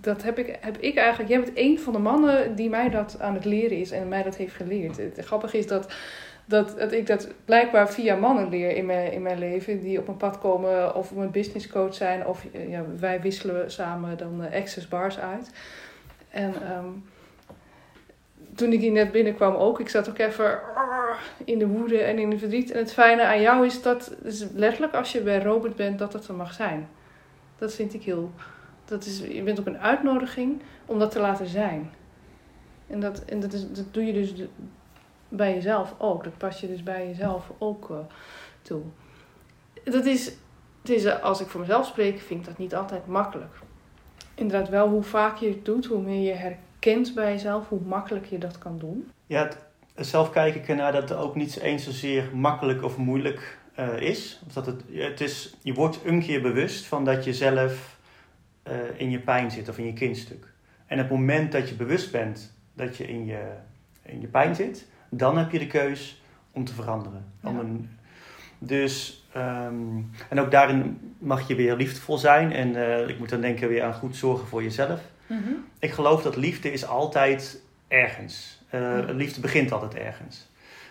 Dat 0.00 0.22
heb 0.22 0.38
ik, 0.38 0.58
heb 0.60 0.78
ik 0.78 0.96
eigenlijk. 0.96 1.30
Jij 1.30 1.40
bent 1.40 1.58
een 1.58 1.80
van 1.80 1.92
de 1.92 1.98
mannen 1.98 2.56
die 2.56 2.68
mij 2.68 2.90
dat 2.90 3.20
aan 3.20 3.34
het 3.34 3.44
leren 3.44 3.78
is 3.78 3.90
en 3.90 4.08
mij 4.08 4.22
dat 4.22 4.36
heeft 4.36 4.54
geleerd. 4.54 4.96
Het 4.96 5.18
grappige 5.18 5.58
is 5.58 5.66
dat, 5.66 5.92
dat, 6.44 6.78
dat 6.78 6.92
ik 6.92 7.06
dat 7.06 7.28
blijkbaar 7.44 7.90
via 7.90 8.16
mannen 8.16 8.48
leer 8.48 8.76
in 8.76 8.86
mijn, 8.86 9.12
in 9.12 9.22
mijn 9.22 9.38
leven. 9.38 9.80
Die 9.80 9.98
op 9.98 10.08
een 10.08 10.16
pad 10.16 10.38
komen 10.38 10.94
of 10.94 11.10
een 11.10 11.30
business 11.30 11.68
coach 11.68 11.94
zijn. 11.94 12.26
Of 12.26 12.44
ja, 12.68 12.84
wij 12.98 13.20
wisselen 13.20 13.70
samen 13.70 14.16
dan 14.16 14.52
access 14.52 14.88
bars 14.88 15.18
uit. 15.18 15.50
En 16.30 16.76
um, 16.76 17.04
toen 18.54 18.72
ik 18.72 18.80
hier 18.80 18.92
net 18.92 19.12
binnenkwam 19.12 19.54
ook, 19.54 19.80
ik 19.80 19.88
zat 19.88 20.08
ook 20.08 20.18
even 20.18 20.60
in 21.44 21.58
de 21.58 21.66
woede 21.66 21.98
en 21.98 22.18
in 22.18 22.30
de 22.30 22.38
verdriet. 22.38 22.70
En 22.70 22.78
het 22.78 22.92
fijne 22.92 23.24
aan 23.24 23.40
jou 23.40 23.66
is 23.66 23.82
dat, 23.82 24.14
dus 24.22 24.46
letterlijk 24.54 24.94
als 24.94 25.12
je 25.12 25.20
bij 25.20 25.42
Robert 25.42 25.76
bent, 25.76 25.98
dat 25.98 26.12
dat 26.12 26.28
er 26.28 26.34
mag 26.34 26.52
zijn. 26.52 26.88
Dat 27.58 27.74
vind 27.74 27.94
ik 27.94 28.02
heel, 28.02 28.30
dat 28.84 29.04
is, 29.04 29.18
je 29.18 29.42
bent 29.42 29.58
op 29.58 29.66
een 29.66 29.78
uitnodiging 29.78 30.62
om 30.86 30.98
dat 30.98 31.10
te 31.10 31.20
laten 31.20 31.46
zijn. 31.46 31.90
En 32.86 33.00
dat, 33.00 33.24
en 33.24 33.40
dat, 33.40 33.52
is, 33.52 33.72
dat 33.72 33.94
doe 33.94 34.04
je 34.04 34.12
dus 34.12 34.32
bij 35.28 35.54
jezelf 35.54 35.94
ook. 35.98 36.24
Dat 36.24 36.38
pas 36.38 36.60
je 36.60 36.66
dus 36.66 36.82
bij 36.82 37.06
jezelf 37.06 37.50
ook 37.58 37.90
uh, 37.90 37.96
toe. 38.62 38.82
Dat 39.84 40.04
is, 40.04 40.24
het 40.80 40.90
is, 40.90 41.20
als 41.20 41.40
ik 41.40 41.46
voor 41.46 41.60
mezelf 41.60 41.86
spreek, 41.86 42.20
vind 42.20 42.40
ik 42.40 42.46
dat 42.46 42.58
niet 42.58 42.74
altijd 42.74 43.06
makkelijk. 43.06 43.54
Inderdaad 44.34 44.68
wel, 44.68 44.88
hoe 44.88 45.02
vaak 45.02 45.36
je 45.36 45.48
het 45.48 45.64
doet, 45.64 45.86
hoe 45.86 46.00
meer 46.00 46.22
je 46.22 46.32
herkent 46.32 46.63
kent 46.84 47.14
bij 47.14 47.32
jezelf, 47.32 47.68
hoe 47.68 47.80
makkelijk 47.80 48.26
je 48.26 48.38
dat 48.38 48.58
kan 48.58 48.78
doen? 48.78 49.10
Ja, 49.26 49.50
het 49.94 50.06
zelf 50.06 50.30
kijken 50.30 50.76
naar 50.76 50.92
dat 50.92 51.08
het 51.08 51.18
ook 51.18 51.34
niet 51.34 51.58
eens 51.58 51.84
zozeer 51.84 52.30
makkelijk 52.32 52.82
of 52.82 52.96
moeilijk 52.96 53.58
uh, 53.78 54.00
is. 54.00 54.42
Of 54.46 54.52
dat 54.52 54.66
het, 54.66 54.82
het 54.92 55.20
is. 55.20 55.56
Je 55.62 55.74
wordt 55.74 56.00
een 56.04 56.20
keer 56.20 56.42
bewust 56.42 56.86
van 56.86 57.04
dat 57.04 57.24
je 57.24 57.34
zelf 57.34 57.98
uh, 58.68 58.74
in 58.96 59.10
je 59.10 59.18
pijn 59.18 59.50
zit 59.50 59.68
of 59.68 59.78
in 59.78 59.86
je 59.86 59.92
kindstuk. 59.92 60.52
En 60.86 60.96
op 60.96 61.08
het 61.08 61.18
moment 61.18 61.52
dat 61.52 61.68
je 61.68 61.74
bewust 61.74 62.12
bent 62.12 62.54
dat 62.74 62.96
je 62.96 63.06
in 63.06 63.26
je, 63.26 63.42
in 64.02 64.20
je 64.20 64.26
pijn 64.26 64.54
zit, 64.54 64.86
dan 65.08 65.38
heb 65.38 65.50
je 65.50 65.58
de 65.58 65.66
keus 65.66 66.22
om 66.52 66.64
te 66.64 66.74
veranderen. 66.74 67.24
Ja. 67.42 67.48
Om 67.48 67.58
een, 67.58 67.90
dus, 68.58 69.26
ehm, 69.32 70.00
en 70.28 70.40
ook 70.40 70.50
daarin 70.50 71.00
mag 71.18 71.48
je 71.48 71.54
weer 71.54 71.76
liefdevol 71.76 72.18
zijn. 72.18 72.52
En 72.52 72.76
eh, 72.76 73.08
ik 73.08 73.18
moet 73.18 73.28
dan 73.28 73.40
denken 73.40 73.68
weer 73.68 73.82
aan 73.82 73.94
goed 73.94 74.16
zorgen 74.16 74.46
voor 74.46 74.62
jezelf. 74.62 75.12
Ik 75.78 75.92
geloof 75.92 76.22
dat 76.22 76.36
liefde 76.36 76.72
is 76.72 76.86
altijd 76.86 77.60
ergens. 77.88 78.62
Ja. 78.70 79.04
Liefde 79.08 79.40
begint 79.40 79.72
altijd 79.72 79.94
ergens. 79.94 80.48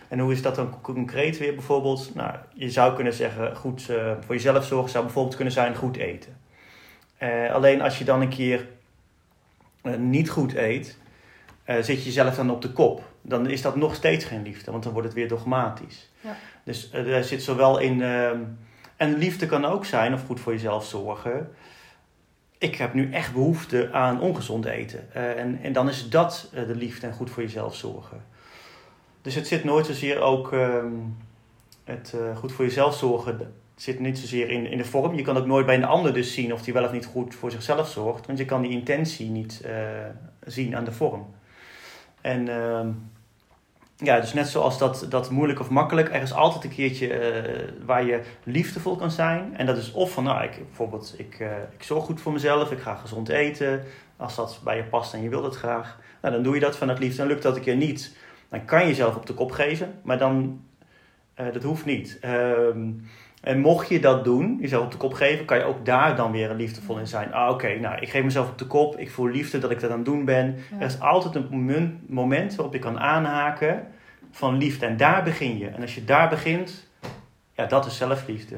En 0.08 0.18
hoe 0.18 0.32
is 0.32 0.42
dat 0.42 0.54
dan 0.54 0.80
concreet 0.80 1.38
weer 1.38 1.54
bijvoorbeeld? 1.54 2.14
Nou, 2.14 2.34
je 2.52 2.70
zou 2.70 2.94
kunnen 2.94 3.12
zeggen, 3.12 3.56
goed 3.56 3.88
eh, 3.88 4.12
voor 4.20 4.34
jezelf 4.34 4.64
zorgen 4.64 4.90
zou 4.90 5.04
bijvoorbeeld 5.04 5.36
kunnen 5.36 5.54
zijn 5.54 5.74
goed 5.74 5.96
eten. 5.96 6.36
Eh, 7.16 7.52
alleen 7.52 7.82
als 7.82 7.98
je 7.98 8.04
dan 8.04 8.20
een 8.20 8.28
keer 8.28 8.68
niet 9.98 10.30
goed 10.30 10.54
eet, 10.54 10.98
zit 11.66 11.98
je 11.98 12.04
jezelf 12.04 12.34
dan 12.34 12.50
op 12.50 12.62
de 12.62 12.72
kop. 12.72 13.02
Dan 13.22 13.48
is 13.48 13.62
dat 13.62 13.76
nog 13.76 13.94
steeds 13.94 14.24
geen 14.24 14.42
liefde, 14.42 14.70
want 14.70 14.82
dan 14.82 14.92
wordt 14.92 15.08
het 15.08 15.16
weer 15.16 15.28
dogmatisch. 15.28 16.10
Ja. 16.20 16.36
Dus 16.64 16.92
er 16.92 17.24
zit 17.24 17.42
zowel 17.42 17.78
in... 17.78 18.02
ehm, 18.02 18.38
en 18.96 19.18
liefde 19.18 19.46
kan 19.46 19.64
ook 19.64 19.84
zijn, 19.84 20.14
of 20.14 20.24
goed 20.26 20.40
voor 20.40 20.52
jezelf 20.52 20.84
zorgen. 20.84 21.54
Ik 22.58 22.76
heb 22.76 22.94
nu 22.94 23.12
echt 23.12 23.32
behoefte 23.32 23.92
aan 23.92 24.20
ongezond 24.20 24.64
eten. 24.64 25.12
Eh, 25.12 25.38
en, 25.38 25.58
en 25.62 25.72
dan 25.72 25.88
is 25.88 26.08
dat 26.08 26.50
eh, 26.52 26.66
de 26.66 26.74
liefde 26.74 27.06
en 27.06 27.12
goed 27.12 27.30
voor 27.30 27.42
jezelf 27.42 27.76
zorgen. 27.76 28.24
Dus 29.22 29.34
het 29.34 29.46
zit 29.46 29.64
nooit 29.64 29.86
zozeer 29.86 30.20
ook... 30.20 30.52
ehm, 30.52 30.92
het 31.84 32.14
eh, 32.14 32.36
goed 32.36 32.52
voor 32.52 32.64
jezelf 32.64 32.96
zorgen 32.96 33.54
zit 33.76 33.98
niet 34.00 34.18
zozeer 34.18 34.50
in, 34.50 34.66
in 34.66 34.78
de 34.78 34.84
vorm. 34.84 35.14
Je 35.14 35.22
kan 35.22 35.36
ook 35.36 35.46
nooit 35.46 35.66
bij 35.66 35.74
een 35.74 35.84
ander 35.84 36.14
dus 36.14 36.34
zien 36.34 36.52
of 36.52 36.62
die 36.62 36.72
wel 36.72 36.84
of 36.84 36.92
niet 36.92 37.06
goed 37.06 37.34
voor 37.34 37.50
zichzelf 37.50 37.88
zorgt. 37.88 38.26
Want 38.26 38.38
je 38.38 38.44
kan 38.44 38.62
die 38.62 38.70
intentie 38.70 39.30
niet 39.30 39.64
zien 40.46 40.76
aan 40.76 40.84
de 40.84 40.92
vorm. 40.92 41.26
En 42.20 42.48
ehm, 42.48 42.88
ja, 44.04 44.20
dus 44.20 44.32
net 44.32 44.48
zoals 44.48 44.78
dat, 44.78 45.06
dat 45.08 45.30
moeilijk 45.30 45.60
of 45.60 45.70
makkelijk, 45.70 46.14
er 46.14 46.22
is 46.22 46.32
altijd 46.32 46.64
een 46.64 46.70
keertje 46.70 47.12
eh, 47.12 47.72
waar 47.84 48.04
je 48.04 48.20
liefdevol 48.44 48.96
kan 48.96 49.10
zijn. 49.10 49.56
En 49.56 49.66
dat 49.66 49.76
is 49.76 49.92
of 49.92 50.12
van, 50.12 50.24
nou, 50.24 50.44
ik, 50.44 50.58
bijvoorbeeld, 50.66 51.14
ik, 51.16 51.40
eh, 51.40 51.50
ik 51.76 51.82
zorg 51.82 52.04
goed 52.04 52.20
voor 52.20 52.32
mezelf, 52.32 52.70
ik 52.70 52.78
ga 52.78 52.94
gezond 52.94 53.28
eten. 53.28 53.82
Als 54.16 54.34
dat 54.34 54.60
bij 54.64 54.76
je 54.76 54.84
past 54.84 55.14
en 55.14 55.22
je 55.22 55.28
wil 55.28 55.42
dat 55.42 55.56
graag, 55.56 55.98
nou, 56.22 56.34
dan 56.34 56.42
doe 56.42 56.54
je 56.54 56.60
dat 56.60 56.76
vanuit 56.76 56.98
liefde. 56.98 57.22
En 57.22 57.28
lukt 57.28 57.42
dat 57.42 57.56
een 57.56 57.62
keer 57.62 57.76
niet, 57.76 58.16
dan 58.48 58.64
kan 58.64 58.80
je 58.80 58.86
jezelf 58.86 59.16
op 59.16 59.26
de 59.26 59.34
kop 59.34 59.50
geven. 59.50 60.00
Maar 60.02 60.18
dan, 60.18 60.64
eh, 61.34 61.52
dat 61.52 61.62
hoeft 61.62 61.84
niet. 61.84 62.18
Ehm, 62.20 62.90
en 63.44 63.58
mocht 63.58 63.88
je 63.88 64.00
dat 64.00 64.24
doen, 64.24 64.58
jezelf 64.60 64.84
op 64.84 64.90
de 64.90 64.96
kop 64.96 65.12
geven, 65.12 65.44
kan 65.44 65.58
je 65.58 65.64
ook 65.64 65.84
daar 65.84 66.16
dan 66.16 66.32
weer 66.32 66.54
liefdevol 66.54 66.98
in 66.98 67.06
zijn. 67.06 67.32
Ah, 67.32 67.50
oké, 67.50 67.78
nou, 67.78 68.00
ik 68.00 68.08
geef 68.08 68.24
mezelf 68.24 68.50
op 68.50 68.58
de 68.58 68.66
kop, 68.66 68.98
ik 68.98 69.10
voel 69.10 69.28
liefde 69.28 69.58
dat 69.58 69.70
ik 69.70 69.80
dat 69.80 69.90
aan 69.90 69.96
het 69.96 70.04
doen 70.04 70.24
ben. 70.24 70.46
Ja. 70.46 70.78
Er 70.78 70.86
is 70.86 71.00
altijd 71.00 71.34
een 71.34 71.46
moment, 71.50 72.10
moment 72.10 72.54
waarop 72.54 72.74
je 72.74 72.80
kan 72.80 72.98
aanhaken 72.98 73.86
van 74.30 74.58
liefde. 74.58 74.86
En 74.86 74.96
daar 74.96 75.22
begin 75.22 75.58
je. 75.58 75.68
En 75.68 75.80
als 75.80 75.94
je 75.94 76.04
daar 76.04 76.28
begint, 76.28 76.88
ja, 77.52 77.66
dat 77.66 77.86
is 77.86 77.96
zelfliefde. 77.96 78.56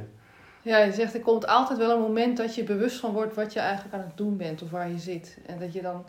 Ja, 0.62 0.78
je 0.78 0.92
zegt 0.92 1.14
er 1.14 1.20
komt 1.20 1.46
altijd 1.46 1.78
wel 1.78 1.90
een 1.90 2.02
moment 2.02 2.36
dat 2.36 2.54
je 2.54 2.64
bewust 2.64 3.00
van 3.00 3.12
wordt 3.12 3.34
wat 3.34 3.52
je 3.52 3.60
eigenlijk 3.60 3.94
aan 3.94 4.04
het 4.06 4.16
doen 4.16 4.36
bent 4.36 4.62
of 4.62 4.70
waar 4.70 4.88
je 4.88 4.98
zit. 4.98 5.38
En 5.46 5.58
dat 5.58 5.72
je 5.72 5.82
dan 5.82 6.06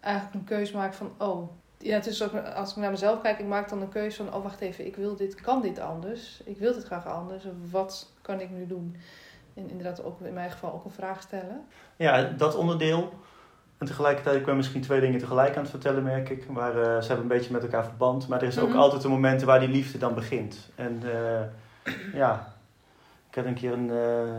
eigenlijk 0.00 0.34
een 0.34 0.44
keuze 0.44 0.76
maakt 0.76 0.96
van, 0.96 1.12
oh, 1.18 1.50
ja, 1.78 1.94
het 1.94 2.06
is 2.06 2.22
ook, 2.22 2.32
als 2.54 2.70
ik 2.70 2.76
naar 2.76 2.90
mezelf 2.90 3.20
kijk, 3.20 3.38
ik 3.38 3.46
maak 3.46 3.68
dan 3.68 3.80
een 3.82 3.88
keuze 3.88 4.24
van, 4.24 4.34
oh 4.34 4.42
wacht 4.42 4.60
even, 4.60 4.86
ik 4.86 4.96
wil 4.96 5.16
dit, 5.16 5.34
kan 5.34 5.62
dit 5.62 5.78
anders. 5.78 6.40
Ik 6.44 6.58
wil 6.58 6.74
dit 6.74 6.84
graag 6.84 7.06
anders. 7.06 7.44
Wat 7.70 8.12
kan 8.22 8.40
ik 8.40 8.50
nu 8.50 8.66
doen? 8.66 8.96
En 9.54 9.70
inderdaad 9.70 10.04
ook 10.04 10.20
in 10.20 10.32
mijn 10.34 10.50
geval 10.50 10.72
ook 10.72 10.84
een 10.84 10.90
vraag 10.90 11.22
stellen. 11.22 11.66
Ja, 11.96 12.22
dat 12.22 12.54
onderdeel. 12.56 13.12
En 13.78 13.86
tegelijkertijd, 13.86 14.36
ik 14.36 14.44
ben 14.44 14.56
misschien 14.56 14.80
twee 14.80 15.00
dingen 15.00 15.18
tegelijk 15.18 15.54
aan 15.56 15.62
het 15.62 15.70
vertellen, 15.70 16.02
merk 16.02 16.28
ik. 16.28 16.48
Maar 16.48 16.70
eh, 16.70 16.82
ze 16.82 17.06
hebben 17.06 17.20
een 17.22 17.36
beetje 17.38 17.52
met 17.52 17.62
elkaar 17.62 17.84
verband. 17.84 18.28
Maar 18.28 18.40
er 18.42 18.46
is 18.48 18.58
ook 18.58 18.68
Mhm. 18.68 18.78
altijd 18.78 19.04
een 19.04 19.10
moment 19.10 19.42
waar 19.42 19.60
die 19.60 19.68
liefde 19.68 19.98
dan 19.98 20.14
begint. 20.14 20.70
En 20.74 21.02
eh, 21.04 21.40
ja, 22.14 22.52
ik 23.28 23.34
had 23.34 23.44
een 23.44 23.54
keer 23.54 23.72
een, 23.72 23.90
eh, 23.90 24.36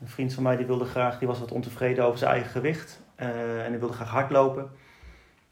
een 0.00 0.08
vriend 0.08 0.32
van 0.34 0.42
mij 0.42 0.56
die 0.56 0.66
wilde 0.66 0.84
graag, 0.84 1.18
die 1.18 1.28
was 1.28 1.38
wat 1.40 1.52
ontevreden 1.52 2.04
over 2.04 2.18
zijn 2.18 2.30
eigen 2.30 2.50
gewicht. 2.50 3.00
En 3.16 3.70
die 3.70 3.78
wilde 3.78 3.94
graag 3.94 4.08
hardlopen. 4.10 4.70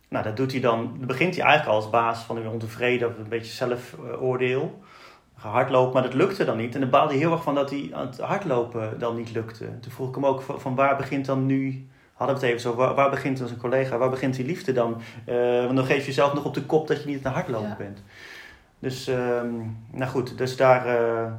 Nou, 0.09 0.25
dat 0.25 0.37
doet 0.37 0.53
hij 0.53 0.61
dan, 0.61 0.95
dan 0.99 1.07
begint 1.07 1.35
hij 1.37 1.45
eigenlijk 1.45 1.77
al 1.77 1.83
als 1.83 1.91
baas 1.91 2.21
van 2.23 2.37
een 2.37 2.49
ontevreden 2.49 3.09
of 3.09 3.19
een 3.19 3.29
beetje 3.29 3.53
zelfoordeel. 3.53 4.79
Hardlopen, 5.35 5.93
maar 5.93 6.03
dat 6.03 6.15
lukte 6.15 6.45
dan 6.45 6.57
niet. 6.57 6.75
En 6.75 6.81
dan 6.81 6.91
baalde 6.91 7.13
hij 7.13 7.19
heel 7.23 7.33
erg 7.33 7.43
van 7.43 7.55
dat 7.55 7.71
hij 7.71 7.91
aan 7.93 8.07
het 8.07 8.21
hardlopen 8.21 8.99
dan 8.99 9.17
niet 9.17 9.33
lukte. 9.33 9.65
Toen 9.81 9.93
vroeg 9.93 10.09
ik 10.09 10.15
hem 10.15 10.27
ook 10.27 10.43
van, 10.43 10.75
waar 10.75 10.97
begint 10.97 11.27
dan 11.27 11.47
nu, 11.47 11.89
hadden 12.15 12.37
we 12.37 12.43
het 12.43 12.51
even 12.51 12.63
zo, 12.63 12.75
waar, 12.75 12.95
waar 12.95 13.11
begint 13.11 13.39
dan 13.39 13.49
zijn 13.49 13.61
collega, 13.61 13.99
waar 13.99 14.11
begint 14.11 14.35
die 14.37 14.47
liefde 14.47 14.73
dan? 14.73 15.01
Eh, 15.25 15.37
want 15.65 15.77
dan 15.77 15.85
geef 15.85 16.01
je 16.01 16.07
jezelf 16.07 16.35
nog 16.35 16.45
op 16.45 16.55
de 16.55 16.63
kop 16.63 16.89
dat 16.89 17.03
je 17.03 17.09
niet 17.09 17.27
aan 17.27 17.33
hardlopen 17.33 17.69
Ja. 17.69 17.77
bent. 17.77 18.03
Dus, 18.79 19.07
ehm, 19.09 19.51
nou 19.91 20.11
goed, 20.11 20.39
dus 20.39 20.57
daar, 20.57 20.87
eh, 20.87 21.33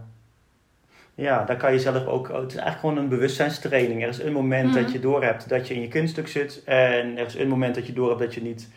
ja, 1.19 1.43
daar 1.43 1.57
kan 1.57 1.73
je 1.73 1.79
zelf 1.79 2.05
ook, 2.05 2.27
het 2.27 2.51
is 2.51 2.55
eigenlijk 2.55 2.79
gewoon 2.79 2.97
een 2.97 3.09
bewustzijnstraining. 3.09 4.03
Er 4.03 4.09
is 4.09 4.19
een 4.19 4.33
moment 4.33 4.73
Mhm. 4.73 4.81
dat 4.81 4.91
je 4.91 4.99
doorhebt 4.99 5.49
dat 5.49 5.67
je 5.67 5.73
in 5.73 5.81
je 5.81 5.87
kunststuk 5.87 6.27
zit. 6.27 6.61
En 6.65 7.17
er 7.17 7.25
is 7.25 7.35
een 7.35 7.47
moment 7.47 7.75
dat 7.75 7.87
je 7.87 7.93
doorhebt 7.93 8.19
dat 8.19 8.33
je 8.33 8.41
niet, 8.41 8.67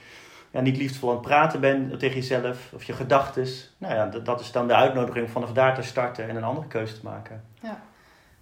ja, 0.51 0.61
niet 0.61 0.77
liefdevol 0.77 1.09
aan 1.09 1.15
het 1.15 1.25
praten 1.25 1.61
bent 1.61 1.99
tegen 1.99 2.17
jezelf 2.17 2.73
of 2.75 2.85
je 2.85 2.93
gedachtes. 2.93 3.75
Nou 3.79 3.95
ja, 3.95 4.07
dat, 4.07 4.27
dat 4.27 4.41
is 4.41 4.53
dan 4.53 4.67
de 4.67 4.75
uitnodiging 4.75 5.31
vanaf 5.31 5.53
daar 5.53 5.75
te 5.75 5.83
starten 5.83 6.29
en 6.29 6.37
een 6.37 6.45
andere 6.45 6.67
keuze 6.67 6.95
te 6.95 7.05
maken. 7.05 7.43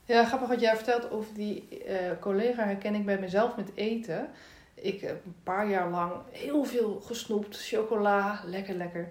Ja, 0.04 0.24
grappig 0.24 0.48
wat 0.48 0.60
jij 0.60 0.76
vertelt 0.76 1.10
over 1.10 1.34
die 1.34 1.68
eh, 1.86 1.94
collega 2.20 2.64
herken 2.64 2.94
ik 2.94 3.04
bij 3.04 3.18
mezelf 3.18 3.56
met 3.56 3.70
eten. 3.74 4.28
Ik 4.74 5.00
heb 5.00 5.24
een 5.24 5.34
paar 5.42 5.68
jaar 5.68 5.90
lang 5.90 6.12
heel 6.30 6.64
veel 6.64 7.00
gesnoept, 7.06 7.66
chocola, 7.66 8.40
lekker 8.46 8.74
lekker. 8.74 9.06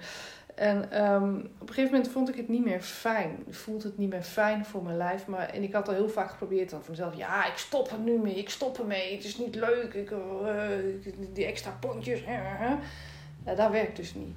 En 0.59 0.91
ehm, 0.91 1.35
op 1.35 1.67
een 1.67 1.73
gegeven 1.73 1.91
moment 1.91 2.11
vond 2.11 2.29
ik 2.29 2.35
het 2.35 2.49
niet 2.49 2.65
meer 2.65 2.81
fijn. 2.81 3.43
Voelt 3.49 3.83
het 3.83 3.97
niet 3.97 4.09
meer 4.09 4.23
fijn 4.23 4.65
voor 4.65 4.83
mijn 4.83 4.97
lijf. 4.97 5.27
Maar, 5.27 5.49
en 5.49 5.63
ik 5.63 5.73
had 5.73 5.87
al 5.87 5.93
heel 5.93 6.09
vaak 6.09 6.29
geprobeerd 6.29 6.69
dan 6.69 6.79
voor 6.79 6.89
mezelf. 6.89 7.15
Ja, 7.15 7.45
ik 7.45 7.57
stop 7.57 7.91
er 7.91 7.99
nu 7.99 8.17
mee. 8.17 8.35
Ik 8.35 8.49
stop 8.49 8.79
ermee. 8.79 9.15
Het 9.15 9.23
is 9.23 9.37
niet 9.37 9.55
leuk. 9.55 9.93
Ik, 9.93 10.11
eh, 10.11 10.67
die 11.33 11.45
extra 11.45 11.77
hè, 11.81 12.33
hè. 12.33 12.75
Ja, 13.45 13.55
dat 13.55 13.71
werkt 13.71 13.95
dus 13.95 14.13
niet. 14.13 14.35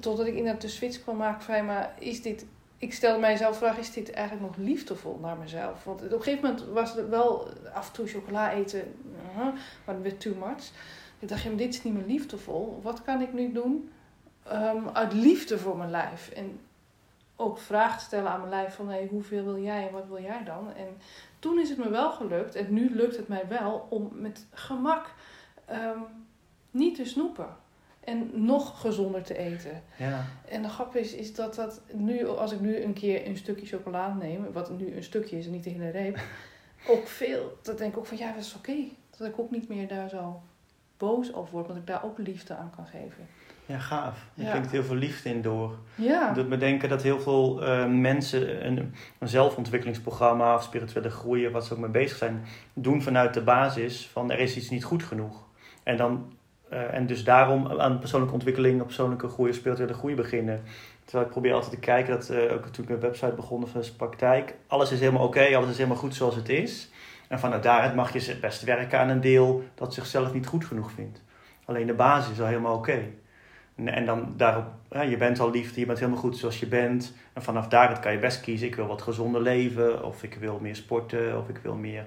Totdat 0.00 0.26
ik 0.26 0.34
inderdaad 0.34 0.60
de 0.60 0.68
switch 0.68 1.02
kwam 1.02 1.16
maken 1.16 1.42
van... 1.42 1.56
ja, 1.56 1.62
maar 1.62 1.94
is 1.98 2.22
dit 2.22 2.46
ik 2.78 2.92
stelde 2.92 3.20
mijzelf 3.20 3.52
de 3.52 3.58
vraag, 3.58 3.78
is 3.78 3.92
dit 3.92 4.10
eigenlijk 4.10 4.46
nog 4.46 4.66
liefdevol 4.66 5.18
naar 5.22 5.36
mezelf? 5.36 5.84
Want 5.84 6.02
op 6.04 6.12
een 6.12 6.22
gegeven 6.22 6.48
moment 6.48 6.66
was 6.66 6.94
het 6.94 7.08
wel 7.08 7.48
af 7.72 7.86
en 7.86 7.92
toe 7.92 8.06
chocola 8.06 8.52
eten, 8.52 8.94
uh, 9.36 9.46
maar 9.84 10.02
werd 10.02 10.20
too 10.20 10.34
much. 10.34 10.70
Ik 11.18 11.28
dacht, 11.28 11.42
ja, 11.42 11.50
dit 11.50 11.74
is 11.74 11.82
niet 11.82 11.94
meer 11.94 12.06
liefdevol. 12.06 12.80
Wat 12.82 13.02
kan 13.02 13.20
ik 13.20 13.32
nu 13.32 13.52
doen 13.52 13.90
ehm, 14.42 14.88
uit 14.92 15.12
liefde 15.12 15.58
voor 15.58 15.76
mijn 15.76 15.90
lijf? 15.90 16.30
En 16.30 16.60
ook 17.40 17.58
vragen 17.58 18.00
stellen 18.00 18.30
aan 18.30 18.38
mijn 18.38 18.50
lijf 18.50 18.74
van, 18.74 18.88
hey, 18.88 19.06
hoeveel 19.10 19.44
wil 19.44 19.58
jij 19.58 19.86
en 19.86 19.92
wat 19.92 20.06
wil 20.06 20.22
jij 20.22 20.44
dan? 20.44 20.74
En 20.74 20.88
toen 21.38 21.60
is 21.60 21.68
het 21.68 21.78
me 21.78 21.88
wel 21.88 22.12
gelukt, 22.12 22.54
en 22.54 22.72
nu 22.72 22.94
lukt 22.94 23.16
het 23.16 23.28
mij 23.28 23.48
wel, 23.48 23.86
om 23.90 24.08
met 24.12 24.46
gemak 24.52 25.14
ehm, 25.64 25.98
niet 26.70 26.94
te 26.94 27.04
snoepen. 27.04 27.56
En 28.00 28.30
nog 28.44 28.80
gezonder 28.80 29.22
te 29.22 29.36
eten. 29.36 29.82
Ja. 29.96 30.24
En 30.48 30.62
de 30.62 30.68
grap 30.68 30.96
is, 30.96 31.14
is 31.14 31.34
dat 31.34 31.54
dat 31.54 31.80
nu, 31.92 32.26
als 32.26 32.52
ik 32.52 32.60
nu 32.60 32.82
een 32.82 32.92
keer 32.92 33.26
een 33.26 33.36
stukje 33.36 33.66
chocolade 33.66 34.14
neem, 34.14 34.52
wat 34.52 34.70
nu 34.70 34.96
een 34.96 35.02
stukje 35.02 35.38
is 35.38 35.46
en 35.46 35.52
niet 35.52 35.64
de 35.64 35.70
hele 35.70 35.90
reep, 35.90 36.18
ook 36.92 37.06
veel, 37.06 37.58
dat 37.62 37.78
denk 37.78 37.92
ik 37.92 37.98
ook 37.98 38.06
van 38.06 38.16
ja, 38.16 38.32
dat 38.32 38.42
is 38.42 38.54
oké. 38.54 38.76
Dat 39.16 39.28
ik 39.28 39.38
ook 39.38 39.50
niet 39.50 39.68
meer 39.68 39.88
daar 39.88 40.08
zo 40.08 40.42
boos 40.96 41.34
over 41.34 41.52
word, 41.52 41.66
want 41.66 41.78
ik 41.78 41.86
daar 41.86 42.04
ook 42.04 42.18
liefde 42.18 42.54
aan 42.54 42.72
kan 42.76 42.86
geven. 42.86 43.28
Ja, 43.70 43.78
gaaf. 43.78 44.16
Er 44.36 44.44
Ja. 44.44 44.50
klinkt 44.50 44.70
heel 44.70 44.82
veel 44.82 44.94
liefde 44.96 45.28
in 45.28 45.42
door. 45.42 45.74
Ja, 45.94 46.26
Het 46.26 46.34
doet 46.34 46.48
me 46.48 46.56
denken 46.56 46.88
dat 46.88 47.02
heel 47.02 47.20
veel 47.20 47.64
eh, 47.64 47.86
mensen 47.86 48.66
een, 48.66 48.94
een 49.18 49.28
zelfontwikkelingsprogramma 49.28 50.54
of 50.54 50.62
spirituele 50.62 51.10
groei, 51.10 51.50
wat 51.50 51.66
ze 51.66 51.72
ook 51.72 51.78
mee 51.78 51.90
bezig 51.90 52.16
zijn, 52.16 52.44
doen 52.74 53.02
vanuit 53.02 53.34
de 53.34 53.40
basis 53.42 54.08
van 54.12 54.30
er 54.30 54.38
is 54.38 54.56
iets 54.56 54.70
niet 54.70 54.84
goed 54.84 55.02
genoeg. 55.02 55.42
En, 55.82 55.96
dan, 55.96 56.32
eh, 56.68 56.94
en 56.94 57.06
dus 57.06 57.24
daarom 57.24 57.80
aan 57.80 57.98
persoonlijke 57.98 58.34
ontwikkeling, 58.34 58.84
persoonlijke 58.84 59.28
groei 59.28 59.52
spirituele 59.52 59.94
groei 59.94 60.14
beginnen. 60.14 60.60
Terwijl 61.04 61.24
ik 61.26 61.32
probeer 61.32 61.52
altijd 61.54 61.72
te 61.72 61.78
kijken, 61.78 62.14
dat 62.14 62.28
eh, 62.28 62.52
ook 62.52 62.66
toen 62.66 62.82
ik 62.84 62.88
mijn 62.90 63.00
website 63.00 63.32
begon 63.34 63.66
als 63.74 63.90
praktijk, 63.90 64.54
alles 64.66 64.92
is 64.92 65.00
helemaal 65.00 65.26
oké, 65.26 65.56
alles 65.56 65.70
is 65.70 65.76
helemaal 65.76 65.96
goed 65.98 66.14
zoals 66.14 66.34
het 66.34 66.48
is. 66.48 66.90
En 67.28 67.38
vanuit 67.38 67.62
daaruit 67.62 67.94
mag 67.94 68.12
je 68.12 68.36
best 68.40 68.62
werken 68.64 68.98
aan 68.98 69.08
een 69.08 69.20
deel 69.20 69.62
dat 69.74 69.94
zichzelf 69.94 70.32
niet 70.32 70.46
goed 70.46 70.64
genoeg 70.64 70.90
vindt. 70.90 71.22
Alleen 71.64 71.86
de 71.86 71.94
basis 71.94 72.32
is 72.32 72.40
al 72.40 72.46
helemaal 72.46 72.76
oké. 72.76 72.98
En 73.74 74.06
dan 74.06 74.34
daarop, 74.36 74.64
ja, 74.90 75.00
je 75.02 75.16
bent 75.16 75.40
al 75.40 75.50
liefde, 75.50 75.80
je 75.80 75.86
bent 75.86 75.98
helemaal 75.98 76.20
goed 76.20 76.36
zoals 76.36 76.60
je 76.60 76.66
bent. 76.66 77.14
En 77.32 77.42
vanaf 77.42 77.68
daaruit 77.68 77.98
kan 78.00 78.12
je 78.12 78.18
best 78.18 78.40
kiezen, 78.40 78.66
ik 78.66 78.74
wil 78.74 78.86
wat 78.86 79.02
gezonder 79.02 79.42
leven, 79.42 80.04
of 80.04 80.22
ik 80.22 80.34
wil 80.34 80.58
meer 80.60 80.76
sporten, 80.76 81.38
of 81.38 81.48
ik 81.48 81.58
wil 81.62 81.74
meer 81.74 82.04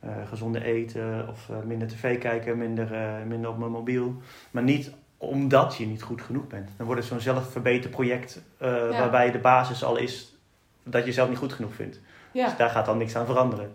eh 0.00 0.10
gezonde 0.28 0.64
eten, 0.64 1.28
of 1.28 1.48
eh, 1.50 1.56
minder 1.64 1.88
tv 1.88 2.18
kijken, 2.18 2.58
minder, 2.58 2.92
eh, 2.94 3.22
minder 3.26 3.50
op 3.50 3.58
mijn 3.58 3.70
mobiel. 3.70 4.14
Maar 4.50 4.62
niet 4.62 4.92
omdat 5.18 5.76
je 5.76 5.86
niet 5.86 6.02
goed 6.02 6.22
genoeg 6.22 6.46
bent. 6.46 6.70
Dan 6.76 6.86
wordt 6.86 7.00
het 7.00 7.10
zo'n 7.10 7.20
zelfverbeterproject 7.20 8.42
Ja. 8.60 8.88
waarbij 8.88 9.30
de 9.30 9.38
basis 9.38 9.84
al 9.84 9.96
is 9.96 10.36
dat 10.82 11.00
je 11.00 11.06
jezelf 11.06 11.28
niet 11.28 11.38
goed 11.38 11.52
genoeg 11.52 11.74
vindt. 11.74 12.00
Dus 12.32 12.56
daar 12.56 12.70
gaat 12.70 12.86
dan 12.86 12.98
niks 12.98 13.16
aan 13.16 13.26
veranderen. 13.26 13.72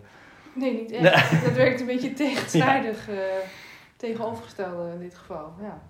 nee, 0.54 0.74
niet 0.74 0.92
echt. 0.92 1.44
Dat 1.44 1.54
werkt 1.54 1.80
een 1.80 1.86
beetje 1.86 2.14
tegenstrijdig, 2.24 3.10
tegenovergestelde 3.98 4.92
in 4.94 5.00
dit 5.00 5.16
geval. 5.16 5.54
Ja. 5.62 5.82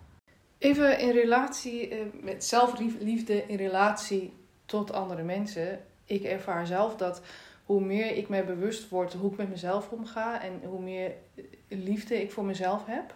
Even 0.60 1.00
in 1.00 1.12
relatie 1.12 1.88
eh, 1.90 1.98
met 2.22 2.46
zelfliefde 2.46 3.46
in 3.48 3.58
relatie 3.58 4.34
tot 4.66 4.92
andere 4.92 5.24
mensen. 5.24 5.80
Ik 6.06 6.24
ervaar 6.24 6.68
zelf 6.68 6.96
dat 6.96 7.22
hoe 7.66 7.82
meer 7.82 8.16
ik 8.16 8.30
me 8.30 8.44
bewust 8.44 8.90
word 8.90 9.14
hoe 9.14 9.32
ik 9.32 9.38
met 9.38 9.50
mezelf 9.50 9.90
omga 9.90 10.42
en 10.42 10.62
hoe 10.64 10.82
meer 10.82 11.12
liefde 11.68 12.22
ik 12.22 12.32
voor 12.32 12.46
mezelf 12.46 12.86
heb, 12.86 13.16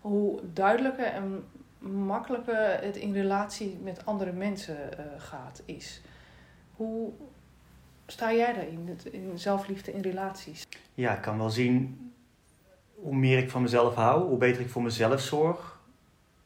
hoe 0.00 0.40
duidelijker 0.52 1.04
en 1.04 1.44
makkelijker 1.78 2.82
het 2.82 2.96
in 2.96 3.12
relatie 3.12 3.78
met 3.82 4.06
andere 4.06 4.32
mensen 4.32 4.76
uh, 4.76 5.04
gaat, 5.16 5.62
is. 5.64 6.00
Hoe 6.76 7.12
sta 8.06 8.32
jij 8.32 8.52
daarin, 8.52 8.98
in 9.10 9.38
zelfliefde 9.38 9.92
in 9.92 10.00
relaties? 10.00 10.66
Ja, 10.94 11.16
ik 11.16 11.22
kan 11.22 11.38
wel 11.38 11.50
zien 11.50 12.12
hoe 12.94 13.14
meer 13.14 13.38
ik 13.38 13.50
van 13.50 13.62
mezelf 13.62 13.94
hou, 13.94 14.28
hoe 14.28 14.38
beter 14.38 14.60
ik 14.60 14.68
voor 14.68 14.82
mezelf 14.82 15.20
zorg. 15.20 15.79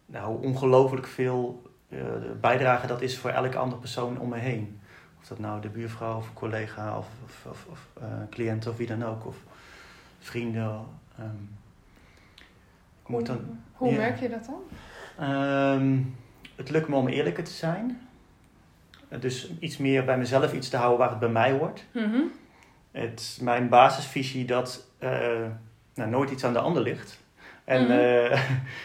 Nou, 0.07 0.27
hoe 0.27 0.39
ongelooflijk 0.39 1.07
veel 1.07 1.63
uh, 1.89 2.01
bijdrage 2.41 2.87
dat 2.87 3.03
is 3.03 3.19
voor 3.19 3.31
elke 3.31 3.57
andere 3.57 3.81
persoon 3.81 4.19
om 4.19 4.29
me 4.29 4.39
heen. 4.39 4.81
Of 5.21 5.27
dat 5.27 5.39
nou 5.39 5.61
de 5.61 5.69
buurvrouw 5.69 6.17
of 6.17 6.33
collega 6.33 6.99
of, 6.99 7.07
of, 7.25 7.47
of, 7.51 7.67
of 7.71 7.89
uh, 7.99 8.05
cliënt 8.31 8.67
of 8.67 8.77
wie 8.77 8.87
dan 8.87 9.05
ook. 9.05 9.27
Of 9.27 9.37
vrienden. 10.19 10.85
Um, 11.21 11.57
hoe, 13.03 13.23
dan, 13.23 13.59
hoe 13.73 13.93
merk 13.93 14.21
je 14.21 14.29
dat 14.29 14.47
dan? 14.47 15.31
Um, 15.31 16.17
het 16.57 16.71
lukt 16.71 16.89
me 16.89 16.97
om 16.97 17.09
eerlijker 17.09 17.45
te 17.45 17.51
zijn. 17.51 18.09
Dus 19.21 19.53
iets 19.59 19.77
meer 19.77 20.05
bij 20.05 20.19
mezelf 20.19 20.53
iets 20.53 20.69
te 20.69 20.77
houden 20.77 20.99
waar 20.99 21.11
het 21.11 21.19
bij 21.19 21.29
mij 21.29 21.53
hoort. 21.53 21.85
Mm 21.93 22.11
-hmm. 22.13 22.33
Het 22.91 23.39
mijn 23.43 23.69
basisvisie 23.69 24.45
dat 24.45 24.87
uh, 25.01 25.11
nou, 25.95 26.11
nooit 26.11 26.31
iets 26.31 26.45
aan 26.45 26.53
de 26.53 26.59
ander 26.59 26.83
ligt. 26.83 27.19
En, 27.65 27.83
mm 27.83 27.87
-hmm. 27.87 27.99
uh, 27.99 28.41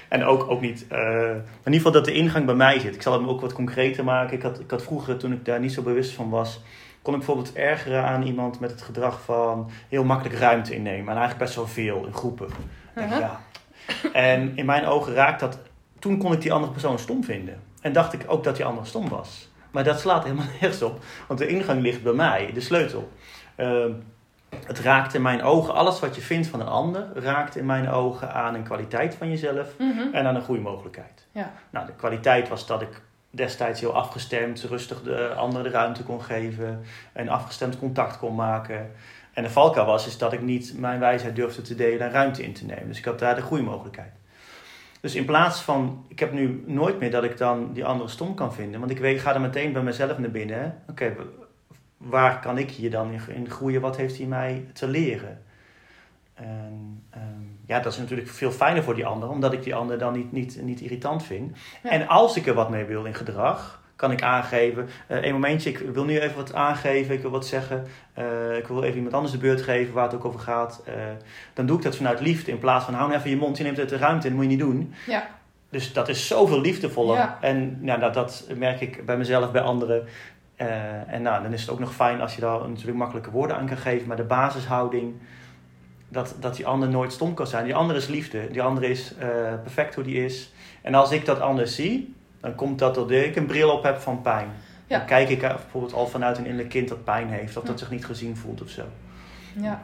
en 0.10 0.24
ook, 0.24 0.50
ook 0.52 0.62
niet. 0.62 0.86
Uh, 0.92 1.00
in 1.30 1.44
ieder 1.66 1.74
geval 1.74 1.92
dat 1.92 2.06
de 2.06 2.14
ingang 2.14 2.46
bij 2.46 2.56
mij 2.56 2.80
zit. 2.80 2.96
Ik 2.96 3.02
zal 3.02 3.14
hem 3.14 3.28
ook 3.28 3.42
wat 3.42 3.54
concreter 3.54 4.04
maken. 4.04 4.38
Ik 4.38 4.42
had, 4.42 4.60
ik 4.60 4.72
had 4.72 4.84
vroeger, 4.84 5.18
toen 5.18 5.34
ik 5.34 5.46
daar 5.46 5.60
niet 5.60 5.74
zo 5.74 5.82
bewust 5.82 6.14
van 6.14 6.30
was, 6.30 6.62
kon 7.02 7.14
ik 7.14 7.20
bijvoorbeeld 7.20 7.54
ergeren 7.54 8.04
aan 8.04 8.24
iemand 8.24 8.60
met 8.60 8.72
het 8.72 8.82
gedrag 8.82 9.22
van 9.22 9.70
heel 9.90 10.04
makkelijk 10.04 10.40
ruimte 10.40 10.76
innemen. 10.76 11.10
En 11.10 11.18
eigenlijk 11.18 11.40
best 11.40 11.56
wel 11.56 11.68
veel 11.68 12.06
in 12.06 12.14
groepen. 12.14 12.48
Uh 12.96 13.12
-huh. 13.12 13.20
ja. 13.20 13.42
En 14.14 14.52
in 14.56 14.66
mijn 14.66 14.86
ogen 14.86 15.14
raakt 15.14 15.40
dat. 15.40 15.60
Toen 16.00 16.18
kon 16.18 16.34
ik 16.34 16.42
die 16.42 16.54
andere 16.54 16.72
persoon 16.72 17.00
stom 17.00 17.24
vinden. 17.24 17.62
En 17.82 17.94
dacht 17.94 18.14
ik 18.14 18.24
ook 18.28 18.44
dat 18.44 18.56
die 18.56 18.66
andere 18.66 18.88
stom 18.88 19.10
was. 19.10 19.50
Maar 19.72 19.84
dat 19.84 20.00
slaat 20.00 20.24
helemaal 20.24 20.46
nergens 20.62 20.82
op. 20.82 21.04
Want 21.28 21.40
de 21.40 21.48
ingang 21.48 21.82
ligt 21.82 22.04
bij 22.04 22.14
mij, 22.14 22.52
de 22.54 22.62
sleutel. 22.62 23.12
Uh, 23.58 23.86
het 24.66 24.80
raakt 24.80 25.14
in 25.14 25.22
mijn 25.22 25.44
ogen, 25.44 25.74
alles 25.74 26.00
wat 26.00 26.16
je 26.16 26.22
vindt 26.22 26.48
van 26.48 26.60
een 26.60 26.68
ander, 26.68 27.08
raakt 27.14 27.56
in 27.56 27.66
mijn 27.66 27.90
ogen 27.90 28.34
aan 28.34 28.54
een 28.54 28.64
kwaliteit 28.64 29.16
van 29.16 29.30
jezelf 29.30 29.78
mm 29.78 29.92
-hmm. 29.92 30.14
en 30.14 30.26
aan 30.26 30.36
een 30.36 30.42
groeimogelijkheid. 30.42 31.28
Ja. 31.32 31.52
Nou, 31.70 31.86
de 31.86 31.94
kwaliteit 31.94 32.50
was 32.50 32.68
dat 32.68 32.82
ik 32.82 33.02
destijds 33.30 33.80
heel 33.80 33.96
afgestemd, 33.96 34.62
rustig 34.62 35.02
de 35.02 35.34
anderen 35.34 35.64
de 35.64 35.78
ruimte 35.78 36.04
kon 36.04 36.22
geven 36.22 36.82
en 37.14 37.30
afgestemd 37.30 37.80
contact 37.80 38.18
kon 38.18 38.36
maken. 38.36 38.92
En 39.34 39.44
de 39.44 39.50
valkuil 39.50 39.86
was 39.86 40.08
is 40.08 40.18
dat 40.18 40.34
ik 40.34 40.42
niet 40.42 40.74
mijn 40.78 41.00
wijsheid 41.00 41.36
durfde 41.36 41.62
te 41.62 41.76
delen 41.76 42.08
en 42.08 42.12
ruimte 42.12 42.44
in 42.44 42.54
te 42.54 42.66
nemen. 42.66 42.88
Dus 42.88 42.98
ik 42.98 43.06
had 43.06 43.20
daar 43.20 43.36
de 43.36 43.42
groeimogelijkheid. 43.42 44.12
Dus 45.02 45.16
in 45.16 45.26
plaats 45.26 45.62
van, 45.62 46.06
ik 46.08 46.20
heb 46.20 46.32
nu 46.32 46.64
nooit 46.66 47.00
meer 47.00 47.12
dat 47.12 47.24
ik 47.24 47.38
dan 47.38 47.74
die 47.74 47.86
andere 47.86 48.10
stom 48.10 48.36
kan 48.36 48.54
vinden. 48.54 48.80
Want 48.80 48.92
ik 48.92 49.00
weet, 49.00 49.22
ga 49.22 49.34
er 49.34 49.42
meteen 49.42 49.74
bij 49.74 49.82
mezelf 49.82 50.18
naar 50.18 50.32
binnen. 50.32 50.82
Oké, 50.90 51.04
okay, 51.06 51.26
waar 52.00 52.40
kan 52.40 52.58
ik 52.58 52.72
hier 52.72 52.92
dan 52.92 53.12
in 53.28 53.50
groeien? 53.50 53.82
Wat 53.82 53.98
heeft 53.98 54.18
hij 54.18 54.26
mij 54.28 54.66
te 54.74 54.88
leren? 54.88 55.42
En 56.34 57.04
um, 57.16 57.60
ja, 57.66 57.80
dat 57.80 57.92
is 57.94 58.00
natuurlijk 58.00 58.30
veel 58.30 58.52
fijner 58.52 58.84
voor 58.84 58.96
die 58.96 59.06
ander, 59.06 59.30
omdat 59.30 59.54
ik 59.54 59.64
die 59.64 59.76
ander 59.76 59.98
dan 59.98 60.14
niet, 60.14 60.32
niet, 60.32 60.62
niet 60.62 60.82
irritant 60.82 61.24
vind. 61.24 61.58
Ja. 61.84 61.90
En 61.90 62.08
als 62.08 62.38
ik 62.38 62.48
er 62.48 62.54
wat 62.54 62.70
mee 62.70 62.84
wil 62.84 63.06
in 63.06 63.16
gedrag, 63.16 63.82
kan 63.96 64.12
ik 64.12 64.22
aangeven. 64.22 64.90
Uh, 65.08 65.24
een 65.24 65.34
momentje, 65.34 65.70
ik 65.70 65.78
wil 65.78 66.04
nu 66.06 66.20
even 66.20 66.36
wat 66.36 66.54
aangeven, 66.54 67.16
ik 67.16 67.22
wil 67.22 67.32
wat 67.32 67.46
zeggen. 67.46 67.88
Uh, 68.18 68.58
ik 68.58 68.68
wil 68.68 68.84
even 68.84 68.96
iemand 68.96 69.14
anders 69.14 69.34
de 69.34 69.40
beurt 69.40 69.62
geven 69.62 69.94
waar 69.94 70.04
het 70.04 70.14
ook 70.14 70.26
over 70.26 70.40
gaat. 70.40 70.84
Uh, 70.88 70.94
dan 71.54 71.66
doe 71.66 71.78
ik 71.78 71.84
dat 71.84 71.96
vanuit 71.96 72.20
liefde 72.20 72.52
in 72.52 72.60
plaats 72.60 72.86
van 72.86 72.94
hou 72.94 73.08
nou 73.08 73.20
even 73.20 73.32
je 73.32 73.38
mond, 73.38 73.58
je 73.58 73.64
neemt 73.64 73.78
het 73.78 73.90
de 73.90 73.98
ruimte 73.98 74.28
en 74.28 74.34
dat 74.34 74.42
moet 74.42 74.52
je 74.52 74.58
niet 74.58 74.66
doen. 74.66 74.94
Ja. 75.08 75.28
Dus 75.70 75.94
dat 75.94 76.10
is 76.10 76.28
zoveel 76.28 76.62
liefdevoller. 76.62 77.16
Ja. 77.16 77.38
En 77.42 77.80
ja, 77.82 77.96
nou, 77.96 78.14
dat 78.14 78.48
merk 78.56 78.82
ik 78.82 79.06
bij 79.06 79.18
mezelf, 79.18 79.52
bij 79.52 79.62
anderen. 79.62 80.08
Uh, 80.62 81.14
en 81.14 81.22
nou, 81.22 81.44
dan 81.44 81.54
is 81.54 81.62
het 81.62 81.70
ook 81.70 81.80
nog 81.80 81.94
fijn 81.94 82.22
als 82.22 82.36
je 82.36 82.42
daar 82.42 82.70
natuurlijk 82.70 82.98
makkelijke 82.98 83.32
woorden 83.32 83.58
aan 83.58 83.68
kan 83.68 83.78
geven. 83.78 84.08
Maar 84.08 84.18
de 84.18 84.24
basishouding, 84.24 85.14
dat, 86.10 86.36
dat 86.40 86.56
die 86.56 86.68
ander 86.68 86.90
nooit 86.90 87.12
stom 87.12 87.34
kan 87.34 87.48
zijn. 87.48 87.64
Die 87.64 87.76
ander 87.76 87.96
is 87.96 88.08
liefde. 88.08 88.52
Die 88.52 88.62
ander 88.62 88.84
is 88.84 89.14
uh, 89.20 89.26
perfect 89.62 89.96
hoe 89.96 90.04
die 90.04 90.26
is. 90.26 90.52
En 90.82 90.94
als 90.94 91.12
ik 91.12 91.26
dat 91.26 91.40
anders 91.40 91.76
zie, 91.76 92.16
dan 92.40 92.56
komt 92.56 92.80
dat 92.80 92.96
doordat 92.96 93.24
ik 93.24 93.36
een 93.36 93.46
bril 93.46 93.72
op 93.72 93.84
heb 93.84 93.98
van 93.98 94.22
pijn. 94.22 94.48
Ja. 94.88 94.98
Dan 94.98 95.08
kijk 95.08 95.30
ik 95.30 95.40
bijvoorbeeld 95.40 95.94
al 95.94 96.08
vanuit 96.08 96.38
een 96.38 96.44
innerlijk 96.44 96.70
kind 96.70 96.90
dat 96.90 97.04
pijn 97.04 97.30
heeft. 97.30 97.58
Of 97.58 97.64
dat 97.64 97.80
zich 97.80 97.92
niet 97.92 98.06
gezien 98.06 98.38
voelt 98.38 98.62
of 98.62 98.70
zo. 98.70 98.84
Ja. 99.54 99.82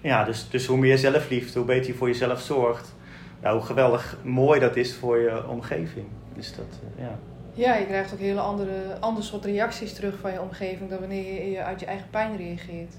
Ja, 0.00 0.24
dus, 0.24 0.48
dus 0.48 0.66
hoe 0.66 0.78
meer 0.78 0.98
zelfliefde, 0.98 1.58
hoe 1.58 1.68
beter 1.68 1.86
je 1.86 1.94
voor 1.94 2.08
jezelf 2.08 2.40
zorgt. 2.40 2.94
Nou, 3.42 3.56
hoe 3.56 3.66
geweldig 3.66 4.16
mooi 4.22 4.60
dat 4.60 4.76
is 4.76 4.94
voor 4.94 5.18
je 5.18 5.48
omgeving. 5.48 6.06
Dus 6.34 6.56
dat, 6.56 6.80
uh, 6.96 7.04
ja. 7.04 7.18
Ja, 7.60 7.74
je 7.74 7.86
krijgt 7.86 8.12
ook 8.12 8.18
hele 8.18 8.40
andere, 8.40 8.96
andere 9.00 9.26
soort 9.26 9.44
reacties 9.44 9.92
terug 9.92 10.18
van 10.18 10.32
je 10.32 10.40
omgeving 10.40 10.90
dan 10.90 11.00
wanneer 11.00 11.48
je 11.48 11.62
uit 11.62 11.80
je 11.80 11.86
eigen 11.86 12.10
pijn 12.10 12.36
reageert. 12.36 12.94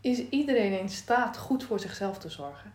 Is 0.00 0.28
iedereen 0.28 0.80
in 0.80 0.88
staat 0.88 1.36
goed 1.36 1.64
voor 1.64 1.80
zichzelf 1.80 2.18
te 2.18 2.28
zorgen? 2.28 2.72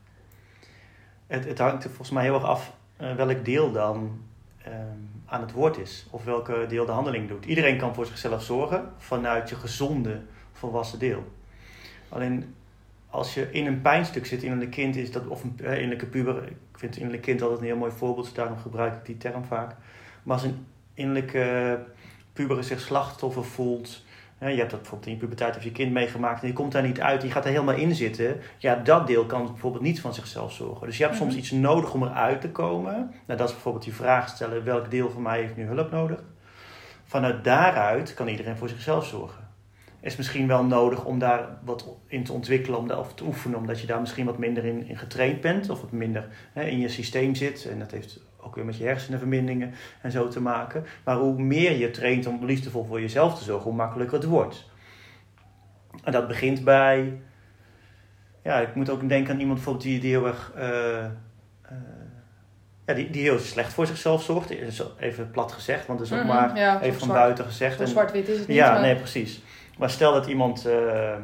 Het, 1.27 1.45
het 1.45 1.58
hangt 1.58 1.84
er 1.84 1.89
volgens 1.89 2.10
mij 2.10 2.23
heel 2.23 2.34
erg 2.34 2.43
af 2.43 2.73
uh, 3.01 3.15
welk 3.15 3.45
deel 3.45 3.71
dan 3.71 4.21
um, 4.67 5.21
aan 5.25 5.41
het 5.41 5.51
woord 5.51 5.77
is. 5.77 6.08
Of 6.10 6.23
welke 6.23 6.65
deel 6.67 6.86
de 6.86 6.91
handeling 6.91 7.27
doet. 7.27 7.45
Iedereen 7.45 7.77
kan 7.77 7.93
voor 7.93 8.06
zichzelf 8.06 8.43
zorgen 8.43 8.93
vanuit 8.97 9.49
je 9.49 9.56
gezonde, 9.56 10.21
volwassen 10.51 10.99
deel. 10.99 11.32
Alleen 12.10 12.56
als 13.10 13.34
je 13.34 13.51
in 13.51 13.65
een 13.65 13.82
pijnstuk 13.82 14.25
zit, 14.25 14.43
in 14.43 14.51
een 14.51 14.69
kind 14.69 14.95
is 14.95 15.12
dat, 15.12 15.27
of 15.27 15.43
een 15.43 15.58
uh, 15.62 15.73
innerlijke 15.73 16.06
puber. 16.06 16.43
Ik 16.47 16.77
vind 16.77 16.95
innerlijk 16.95 17.23
kind 17.23 17.41
altijd 17.41 17.60
een 17.60 17.65
heel 17.65 17.75
mooi 17.75 17.91
voorbeeld, 17.91 18.25
dus 18.25 18.36
daarom 18.36 18.58
gebruik 18.58 18.93
ik 18.93 19.06
die 19.06 19.17
term 19.17 19.45
vaak. 19.45 19.75
Maar 20.23 20.36
als 20.36 20.43
een 20.43 20.65
innerlijke 21.02 21.80
puber 22.34 22.64
zich 22.64 22.80
slachtoffer 22.80 23.46
voelt. 23.46 24.04
Je 24.40 24.46
hebt 24.46 24.72
dat 24.72 24.80
bijvoorbeeld 24.80 25.06
in 25.06 25.12
je 25.12 25.20
puberteit 25.20 25.58
of 25.58 25.64
je 25.64 25.72
kind 25.72 25.92
meegemaakt 25.92 26.42
en 26.42 26.48
je 26.48 26.54
komt 26.54 26.72
daar 26.72 26.84
niet 26.84 27.02
uit, 27.02 27.22
die 27.22 27.32
gaat 27.32 27.46
er 27.46 27.52
helemaal 27.52 27.76
in 27.76 27.96
zitten. 27.96 28.40
Ja, 28.58 28.76
dat 28.76 29.08
deel 29.08 29.26
kan 29.26 29.46
bijvoorbeeld 29.46 29.84
niet 29.84 30.02
van 30.02 30.14
zichzelf 30.14 30.54
zorgen. 30.54 30.88
Dus 30.88 30.98
je 30.98 31.04
hebt 31.04 31.16
soms 31.16 31.36
iets 31.36 31.52
nodig 31.52 31.94
om 31.94 32.04
eruit 32.04 32.42
te 32.42 32.50
komen. 32.50 32.94
Nou, 33.28 33.38
dat 33.40 33.48
is 33.48 33.54
bijvoorbeeld 33.54 33.84
die 33.84 33.94
vraag 33.94 34.30
stellen: 34.30 34.64
welk 34.64 34.92
deel 34.92 35.10
van 35.10 35.22
mij 35.22 35.40
heeft 35.40 35.56
nu 35.56 35.66
hulp 35.66 35.92
nodig? 35.92 36.24
Vanuit 37.04 37.44
daaruit 37.44 38.14
kan 38.14 38.28
iedereen 38.28 38.58
voor 38.58 38.70
zichzelf 38.70 39.06
zorgen. 39.06 39.50
Is 40.00 40.16
misschien 40.16 40.48
wel 40.48 40.64
nodig 40.64 41.06
om 41.06 41.20
daar 41.20 41.58
wat 41.64 41.88
in 42.08 42.24
te 42.24 42.34
ontwikkelen 42.34 42.80
om 42.80 42.88
daar, 42.88 43.00
of 43.00 43.14
te 43.14 43.24
oefenen, 43.24 43.58
omdat 43.58 43.82
je 43.82 43.88
daar 43.88 44.00
misschien 44.00 44.26
wat 44.26 44.38
minder 44.38 44.66
in, 44.66 44.88
in 44.88 44.98
getraind 44.98 45.42
bent 45.42 45.70
of 45.70 45.82
wat 45.82 45.92
minder 45.92 46.28
hè, 46.54 46.64
in 46.64 46.80
je 46.80 46.90
systeem 46.90 47.36
zit. 47.36 47.68
En 47.72 47.80
dat 47.80 47.92
heeft 47.92 48.20
ook 48.43 48.56
weer 48.56 48.65
met 48.65 48.77
je 48.77 48.84
hersenverbindingen 48.84 49.73
en 50.01 50.12
zo 50.12 50.27
te 50.27 50.41
maken. 50.41 50.86
Maar 51.04 51.15
hoe 51.15 51.41
meer 51.41 51.77
je 51.77 51.91
traint 51.91 52.27
om 52.27 52.45
liefdevol 52.45 52.86
voor 52.86 53.01
jezelf 53.01 53.38
te 53.38 53.43
zorgen, 53.43 53.69
hoe 53.69 53.77
makkelijker 53.77 54.17
het 54.17 54.27
wordt. 54.27 54.69
En 56.04 56.12
dat 56.12 56.27
begint 56.27 56.63
bij. 56.63 57.21
Ja, 58.43 58.60
ik 58.60 58.75
moet 58.75 58.89
ook 58.89 59.10
denken 59.10 59.34
aan 59.34 59.39
iemand 59.39 59.56
bijvoorbeeld 59.56 59.86
die, 59.86 59.99
die 59.99 60.12
heel 60.12 60.27
erg. 60.27 60.54
Uh, 60.58 60.63
uh, 60.63 61.77
ja, 62.86 62.93
die, 62.93 63.10
die 63.10 63.21
heel 63.21 63.39
slecht 63.39 63.73
voor 63.73 63.88
zichzelf 63.88 64.23
zorgt. 64.23 64.49
Even 64.99 65.32
plat 65.32 65.51
gezegd, 65.51 65.86
want 65.88 65.99
dat 65.99 66.08
is 66.08 66.13
ook 66.13 66.23
mm 66.23 66.30
-hmm, 66.30 66.39
maar 66.39 66.58
ja, 66.58 66.82
even 66.82 66.99
van 66.99 67.08
zwart, 67.08 67.19
buiten 67.19 67.45
gezegd. 67.45 67.77
Zo 67.77 67.86
zwart-wit 67.86 68.27
is 68.27 68.38
het 68.39 68.47
niet. 68.47 68.58
Ja, 68.58 68.71
maar... 68.71 68.82
nee, 68.82 68.95
precies. 68.95 69.41
Maar 69.77 69.89
stel 69.89 70.13
dat 70.13 70.27
iemand. 70.27 70.67
Uh, 70.67 71.15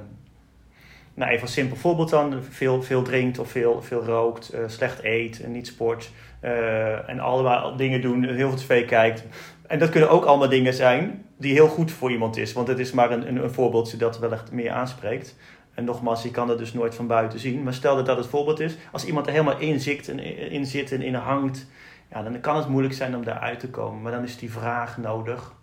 nou, 1.17 1.31
even 1.31 1.43
een 1.43 1.53
simpel 1.53 1.77
voorbeeld 1.77 2.09
dan. 2.09 2.43
Veel, 2.49 2.83
veel 2.83 3.01
drinkt 3.01 3.39
of 3.39 3.51
veel, 3.51 3.81
veel 3.81 4.03
rookt, 4.03 4.53
slecht 4.67 5.03
eet 5.03 5.41
en 5.41 5.51
niet 5.51 5.67
sport. 5.67 6.11
Uh, 6.41 7.09
en 7.09 7.19
allemaal 7.19 7.75
dingen 7.75 8.01
doen, 8.01 8.23
heel 8.23 8.49
veel 8.49 8.57
tv 8.57 8.85
kijkt. 8.85 9.23
En 9.67 9.79
dat 9.79 9.89
kunnen 9.89 10.09
ook 10.09 10.25
allemaal 10.25 10.49
dingen 10.49 10.73
zijn 10.73 11.25
die 11.37 11.53
heel 11.53 11.67
goed 11.67 11.91
voor 11.91 12.11
iemand 12.11 12.37
is. 12.37 12.53
Want 12.53 12.67
het 12.67 12.79
is 12.79 12.91
maar 12.91 13.11
een, 13.11 13.27
een, 13.27 13.43
een 13.43 13.51
voorbeeldje 13.51 13.97
dat 13.97 14.19
wellicht 14.19 14.51
meer 14.51 14.71
aanspreekt. 14.71 15.35
En 15.73 15.83
nogmaals, 15.83 16.23
je 16.23 16.31
kan 16.31 16.49
het 16.49 16.57
dus 16.57 16.73
nooit 16.73 16.95
van 16.95 17.07
buiten 17.07 17.39
zien. 17.39 17.63
Maar 17.63 17.73
stel 17.73 17.95
dat 17.95 18.05
dat 18.05 18.17
het 18.17 18.27
voorbeeld 18.27 18.59
is. 18.59 18.77
Als 18.91 19.05
iemand 19.05 19.25
er 19.25 19.31
helemaal 19.31 19.59
in 19.59 19.79
zit 19.79 20.09
en, 20.09 20.19
in 20.51 20.65
zit 20.65 20.91
en 20.91 21.01
in 21.01 21.13
hangt. 21.13 21.67
Ja, 22.11 22.23
dan 22.23 22.39
kan 22.39 22.55
het 22.55 22.67
moeilijk 22.67 22.93
zijn 22.93 23.15
om 23.15 23.23
daaruit 23.23 23.59
te 23.59 23.69
komen. 23.69 24.01
Maar 24.01 24.11
dan 24.11 24.23
is 24.23 24.37
die 24.37 24.51
vraag 24.51 24.97
nodig. 24.97 25.53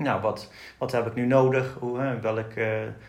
Nou, 0.00 0.20
wat, 0.20 0.50
wat 0.78 0.92
heb 0.92 1.06
ik 1.06 1.14
nu 1.14 1.26
nodig? 1.26 1.76
Hoe, 1.78 2.18
welk 2.20 2.54
uh, 2.54 2.66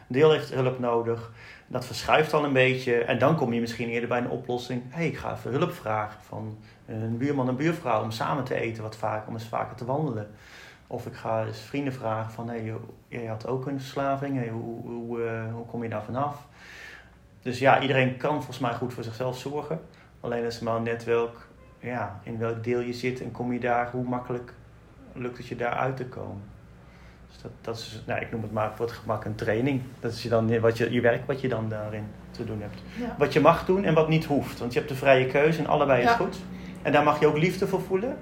deel 0.07 0.31
heeft 0.31 0.53
hulp 0.53 0.79
nodig? 0.79 1.31
Dat 1.67 1.85
verschuift 1.85 2.33
al 2.33 2.43
een 2.43 2.53
beetje. 2.53 3.03
En 3.03 3.19
dan 3.19 3.35
kom 3.35 3.53
je 3.53 3.59
misschien 3.59 3.89
eerder 3.89 4.09
bij 4.09 4.17
een 4.17 4.29
oplossing. 4.29 4.81
Hey, 4.89 5.07
ik 5.07 5.17
ga 5.17 5.33
even 5.33 5.51
hulp 5.51 5.73
vragen 5.73 6.21
van 6.21 6.57
een 6.85 7.17
buurman 7.17 7.47
en 7.47 7.55
buurvrouw 7.55 8.03
om 8.03 8.11
samen 8.11 8.43
te 8.43 8.55
eten 8.55 8.83
wat 8.83 8.95
vaker, 8.95 9.27
om 9.27 9.33
eens 9.33 9.47
vaker 9.47 9.75
te 9.75 9.85
wandelen. 9.85 10.29
Of 10.87 11.05
ik 11.05 11.13
ga 11.13 11.45
eens 11.45 11.59
vrienden 11.59 11.93
vragen 11.93 12.31
van, 12.31 12.49
hé, 12.49 12.59
hey, 12.59 12.73
jij 13.07 13.25
had 13.25 13.47
ook 13.47 13.67
een 13.67 13.79
verslaving, 13.79 14.35
hey, 14.35 14.49
hoe, 14.49 14.81
hoe, 14.81 15.19
uh, 15.19 15.53
hoe 15.53 15.65
kom 15.65 15.83
je 15.83 15.89
daar 15.89 16.03
vanaf? 16.03 16.47
Dus 17.41 17.59
ja, 17.59 17.81
iedereen 17.81 18.17
kan 18.17 18.35
volgens 18.35 18.59
mij 18.59 18.73
goed 18.73 18.93
voor 18.93 19.03
zichzelf 19.03 19.37
zorgen. 19.37 19.81
Alleen 20.19 20.43
is 20.43 20.59
maar 20.59 20.81
net 20.81 21.03
welk 21.03 21.47
ja, 21.79 22.19
in 22.23 22.37
welk 22.37 22.63
deel 22.63 22.79
je 22.79 22.93
zit 22.93 23.21
en 23.21 23.31
kom 23.31 23.53
je 23.53 23.59
daar, 23.59 23.91
hoe 23.91 24.03
makkelijk 24.03 24.53
lukt 25.13 25.37
het 25.37 25.47
je 25.47 25.55
daar 25.55 25.73
uit 25.73 25.97
te 25.97 26.05
komen. 26.05 26.59
Dus 27.31 27.41
dat, 27.41 27.51
dat 27.61 27.77
is, 27.77 28.01
nou, 28.05 28.21
ik 28.21 28.31
noem 28.31 28.41
het 28.41 28.51
maar 28.51 28.71
voor 28.75 28.85
het 28.85 28.95
gemak 28.95 29.25
een 29.25 29.35
training. 29.35 29.81
Dat 29.99 30.11
is 30.11 30.23
je, 30.23 30.29
dan, 30.29 30.59
wat 30.59 30.77
je, 30.77 30.91
je 30.91 31.01
werk 31.01 31.25
wat 31.25 31.41
je 31.41 31.47
dan 31.47 31.69
daarin 31.69 32.05
te 32.31 32.45
doen 32.45 32.61
hebt. 32.61 32.81
Ja. 32.99 33.15
Wat 33.17 33.33
je 33.33 33.39
mag 33.39 33.65
doen 33.65 33.83
en 33.83 33.93
wat 33.93 34.07
niet 34.07 34.25
hoeft. 34.25 34.59
Want 34.59 34.73
je 34.73 34.79
hebt 34.79 34.91
de 34.91 34.97
vrije 34.97 35.25
keuze 35.25 35.59
en 35.59 35.67
allebei 35.67 36.03
is 36.03 36.11
goed. 36.11 36.37
En 36.81 36.91
daar 36.91 37.03
mag 37.03 37.19
je 37.19 37.27
ook 37.27 37.37
liefde 37.37 37.67
voor 37.67 37.81
voelen. 37.81 38.17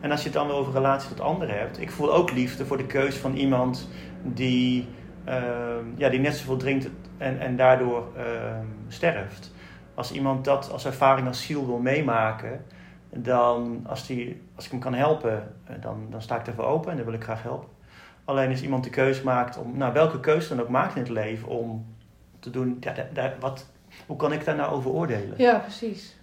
En 0.00 0.10
als 0.10 0.20
je 0.20 0.26
het 0.26 0.36
dan 0.36 0.46
weer 0.46 0.56
over 0.56 0.72
relatie 0.72 1.08
tot 1.08 1.20
anderen 1.20 1.58
hebt. 1.58 1.80
Ik 1.80 1.90
voel 1.90 2.14
ook 2.14 2.32
liefde 2.32 2.66
voor 2.66 2.76
de 2.76 2.86
keuze 2.86 3.18
van 3.18 3.34
iemand 3.34 3.88
die, 4.22 4.88
ehm, 5.24 5.84
ja, 5.96 6.08
die 6.08 6.20
net 6.20 6.34
zoveel 6.34 6.56
drinkt 6.56 6.88
en, 7.18 7.40
en 7.40 7.56
daardoor 7.56 8.06
ehm, 8.16 8.66
sterft. 8.88 9.52
Als 9.94 10.12
iemand 10.12 10.44
dat 10.44 10.70
als 10.72 10.86
ervaring 10.86 11.26
als 11.26 11.46
ziel 11.46 11.66
wil 11.66 11.78
meemaken, 11.78 12.64
dan 13.10 13.86
als, 13.88 14.06
die, 14.06 14.42
als 14.54 14.64
ik 14.64 14.70
hem 14.70 14.80
kan 14.80 14.94
helpen, 14.94 15.52
eh, 15.64 15.74
dan, 15.80 16.06
dan 16.10 16.22
sta 16.22 16.38
ik 16.38 16.46
ervoor 16.46 16.64
open 16.64 16.90
en 16.90 16.96
dan 16.96 17.06
wil 17.06 17.14
ik 17.14 17.22
graag 17.22 17.42
helpen. 17.42 17.68
Alleen 18.24 18.50
als 18.50 18.62
iemand 18.62 18.84
de 18.84 18.90
keuze 18.90 19.24
maakt 19.24 19.56
om, 19.58 19.76
nou 19.76 19.92
welke 19.92 20.20
keuze 20.20 20.48
dan 20.48 20.60
ook 20.60 20.68
maakt 20.68 20.94
in 20.94 21.02
het 21.02 21.10
leven 21.10 21.48
om 21.48 21.86
te 22.38 22.50
doen, 22.50 22.76
ja, 22.80 22.92
daar- 22.92 23.08
daar- 23.12 23.36
wat, 23.40 23.66
hoe 24.06 24.16
kan 24.16 24.32
ik 24.32 24.44
daar 24.44 24.56
nou 24.56 24.72
over 24.72 24.90
oordelen? 24.90 25.34
ja, 25.38 25.58
precies. 25.58 26.16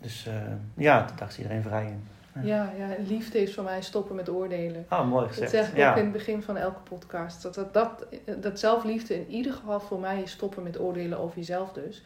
Dus 0.00 0.26
eh, 0.26 0.34
ja, 0.74 1.06
daar 1.16 1.28
is 1.28 1.36
iedereen 1.38 1.62
vrij 1.62 1.86
in. 1.86 2.04
Ja. 2.34 2.40
Ja, 2.42 2.72
ja, 2.88 2.94
liefde 3.06 3.42
is 3.42 3.54
voor 3.54 3.64
mij 3.64 3.82
stoppen 3.82 4.16
met 4.16 4.28
oordelen. 4.28 4.84
Ah, 4.88 5.08
mooi 5.08 5.22
Dat 5.24 5.32
gezegd. 5.32 5.50
zeg 5.50 5.70
ik 5.70 5.76
ja. 5.76 5.90
ook 5.90 5.96
in 5.96 6.02
het 6.02 6.12
begin 6.12 6.42
van 6.42 6.56
elke 6.56 6.80
podcast. 6.80 7.42
Dat, 7.42 7.54
dat, 7.54 7.72
dat, 7.74 8.06
dat 8.42 8.58
zelfliefde 8.58 9.14
in 9.14 9.28
ieder 9.28 9.52
geval 9.52 9.80
voor 9.80 10.00
mij 10.00 10.22
is 10.22 10.30
stoppen 10.30 10.62
met 10.62 10.80
oordelen 10.80 11.18
over 11.18 11.36
jezelf 11.36 11.72
dus. 11.72 12.02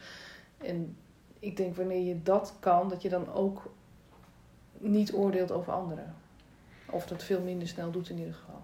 En 0.57 0.95
ik 1.39 1.57
denk 1.57 1.75
wanneer 1.75 2.01
je 2.03 2.21
dat 2.23 2.55
kan, 2.59 2.89
dat 2.89 3.01
je 3.01 3.09
dan 3.09 3.33
ook 3.33 3.71
niet 4.77 5.13
oordeelt 5.13 5.51
over 5.51 5.73
anderen. 5.73 6.15
Of 6.89 7.07
dat 7.07 7.23
veel 7.23 7.41
minder 7.41 7.67
snel 7.67 7.91
doet 7.91 8.09
in 8.09 8.17
ieder 8.17 8.33
geval. 8.33 8.61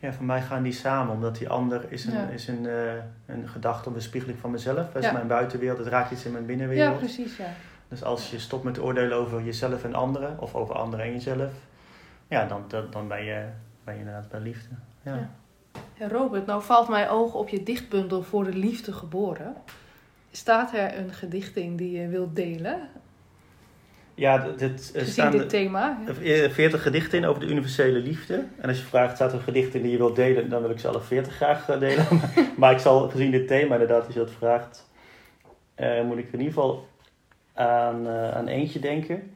Ja, 0.00 0.12
voor 0.12 0.24
mij 0.24 0.42
gaan 0.42 0.62
die 0.62 0.72
samen, 0.72 1.14
omdat 1.14 1.36
die 1.38 1.48
ander 1.48 1.84
is 1.92 2.04
een, 2.04 2.12
Ja. 2.12 2.26
is 2.28 2.48
een, 2.48 2.66
eh, 2.66 2.92
een 3.26 3.48
gedachte 3.48 3.88
of 3.88 3.94
een 3.94 4.02
spiegeling 4.02 4.38
van 4.38 4.50
mezelf. 4.50 4.86
Dat 4.92 4.96
is 4.96 5.04
Ja. 5.04 5.12
mijn 5.12 5.26
buitenwereld, 5.26 5.78
het 5.78 5.86
raakt 5.88 6.10
iets 6.10 6.24
in 6.24 6.30
mijn 6.32 6.42
Ja, 6.42 6.48
binnenwereld. 6.48 6.98
precies, 6.98 7.36
ja. 7.36 7.46
dus 7.88 8.02
als 8.04 8.30
je 8.30 8.38
stopt 8.38 8.64
met 8.64 8.78
oordelen 8.80 9.16
over 9.18 9.42
jezelf 9.42 9.84
en 9.84 9.94
anderen, 9.94 10.36
of 10.40 10.54
over 10.54 10.74
anderen 10.74 11.04
en 11.04 11.12
jezelf, 11.12 11.52
ja, 12.28 12.46
dan, 12.46 12.64
dan, 12.68 12.84
dan 12.90 13.08
ben, 13.08 13.24
je, 13.24 13.44
ben 13.84 13.94
je 13.94 14.00
inderdaad 14.00 14.28
bij 14.28 14.40
liefde. 14.40 14.74
Ja. 15.02 15.14
Ja. 15.14 15.30
Ja, 15.94 16.08
Robert, 16.08 16.46
nou 16.46 16.62
valt 16.62 16.88
mijn 16.88 17.08
oog 17.08 17.34
op 17.34 17.48
je 17.48 17.62
dichtbundel 17.62 18.22
voor 18.22 18.44
de 18.44 18.54
liefde 18.54 18.92
geboren. 18.92 19.54
Staat 20.30 20.72
er 20.74 20.98
een 20.98 21.12
gedicht 21.12 21.56
in 21.56 21.76
die 21.76 22.00
je 22.00 22.08
wilt 22.08 22.36
delen? 22.36 22.80
Ja, 24.20 24.38
dit 24.56 24.60
eh, 24.94 24.98
Gezien 24.98 25.12
staan 25.12 25.30
dit 25.32 25.48
thema. 25.48 25.98
Ja. 26.06 26.12
eh, 26.44 26.50
40 26.50 26.82
gedichten 26.82 27.18
in 27.18 27.24
over 27.24 27.40
de 27.40 27.46
universele 27.48 27.98
liefde. 27.98 28.44
En 28.58 28.68
als 28.68 28.78
je 28.78 28.84
vraagt, 28.84 29.14
staat 29.14 29.32
er 29.32 29.36
een 29.38 29.42
gedicht 29.44 29.74
in 29.74 29.82
die 29.82 29.90
je 29.90 29.96
wilt 29.96 30.16
delen, 30.16 30.48
dan 30.48 30.62
wil 30.62 30.70
ik 30.70 30.78
ze 30.78 30.88
alle 30.88 31.00
40 31.00 31.34
graag 31.34 31.68
eh, 31.68 31.78
delen. 31.78 32.06
maar 32.58 32.72
ik 32.72 32.78
zal 32.78 33.08
gezien 33.08 33.30
dit 33.30 33.46
thema 33.46 33.72
inderdaad, 33.72 34.04
als 34.04 34.14
je 34.14 34.20
dat 34.20 34.30
vraagt, 34.30 34.88
moet 36.04 36.18
ik 36.18 36.32
in 36.32 36.38
ieder 36.38 36.46
geval 36.54 36.88
aan, 37.54 38.08
aan 38.08 38.46
eentje 38.46 38.78
denken. 38.78 39.34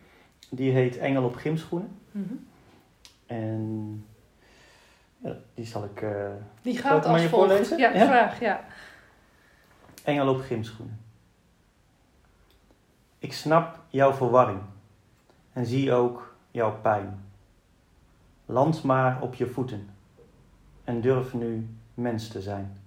Die 0.51 0.73
heet 0.73 0.99
Engel 0.99 1.25
op 1.25 1.35
gymschoenen. 1.37 1.99
Mhm. 2.11 2.35
En 3.27 4.05
ja, 5.19 5.37
die 5.55 5.67
zal 5.67 5.85
ik... 5.85 6.03
eh, 6.03 6.27
Die 6.63 6.73
ik 6.73 6.79
gaat 6.81 7.07
als 7.07 7.23
volgt. 7.23 7.29
voorlezen? 7.29 7.79
Ja, 7.79 7.91
Ja? 7.95 8.07
graag, 8.07 8.41
ja. 8.41 8.65
Engel 10.05 10.29
op 10.29 10.41
gymschoenen. 10.41 11.01
Ik 13.19 13.33
snap 13.33 13.79
jouw 13.89 14.13
verwarring 14.13 14.61
en 15.55 15.67
zie 15.67 15.93
ook 15.93 16.37
jouw 16.51 16.81
pijn. 16.81 17.25
Land 18.47 18.83
maar 18.83 19.23
op 19.23 19.35
je 19.35 19.47
voeten 19.47 19.89
en 20.85 21.01
durf 21.01 21.35
nu 21.35 21.69
mens 21.95 22.29
te 22.29 22.43
zijn. 22.43 22.81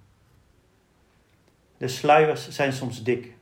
De 1.78 1.88
sluiers 1.88 2.50
zijn 2.50 2.74
soms 2.74 3.04
dik, 3.04 3.36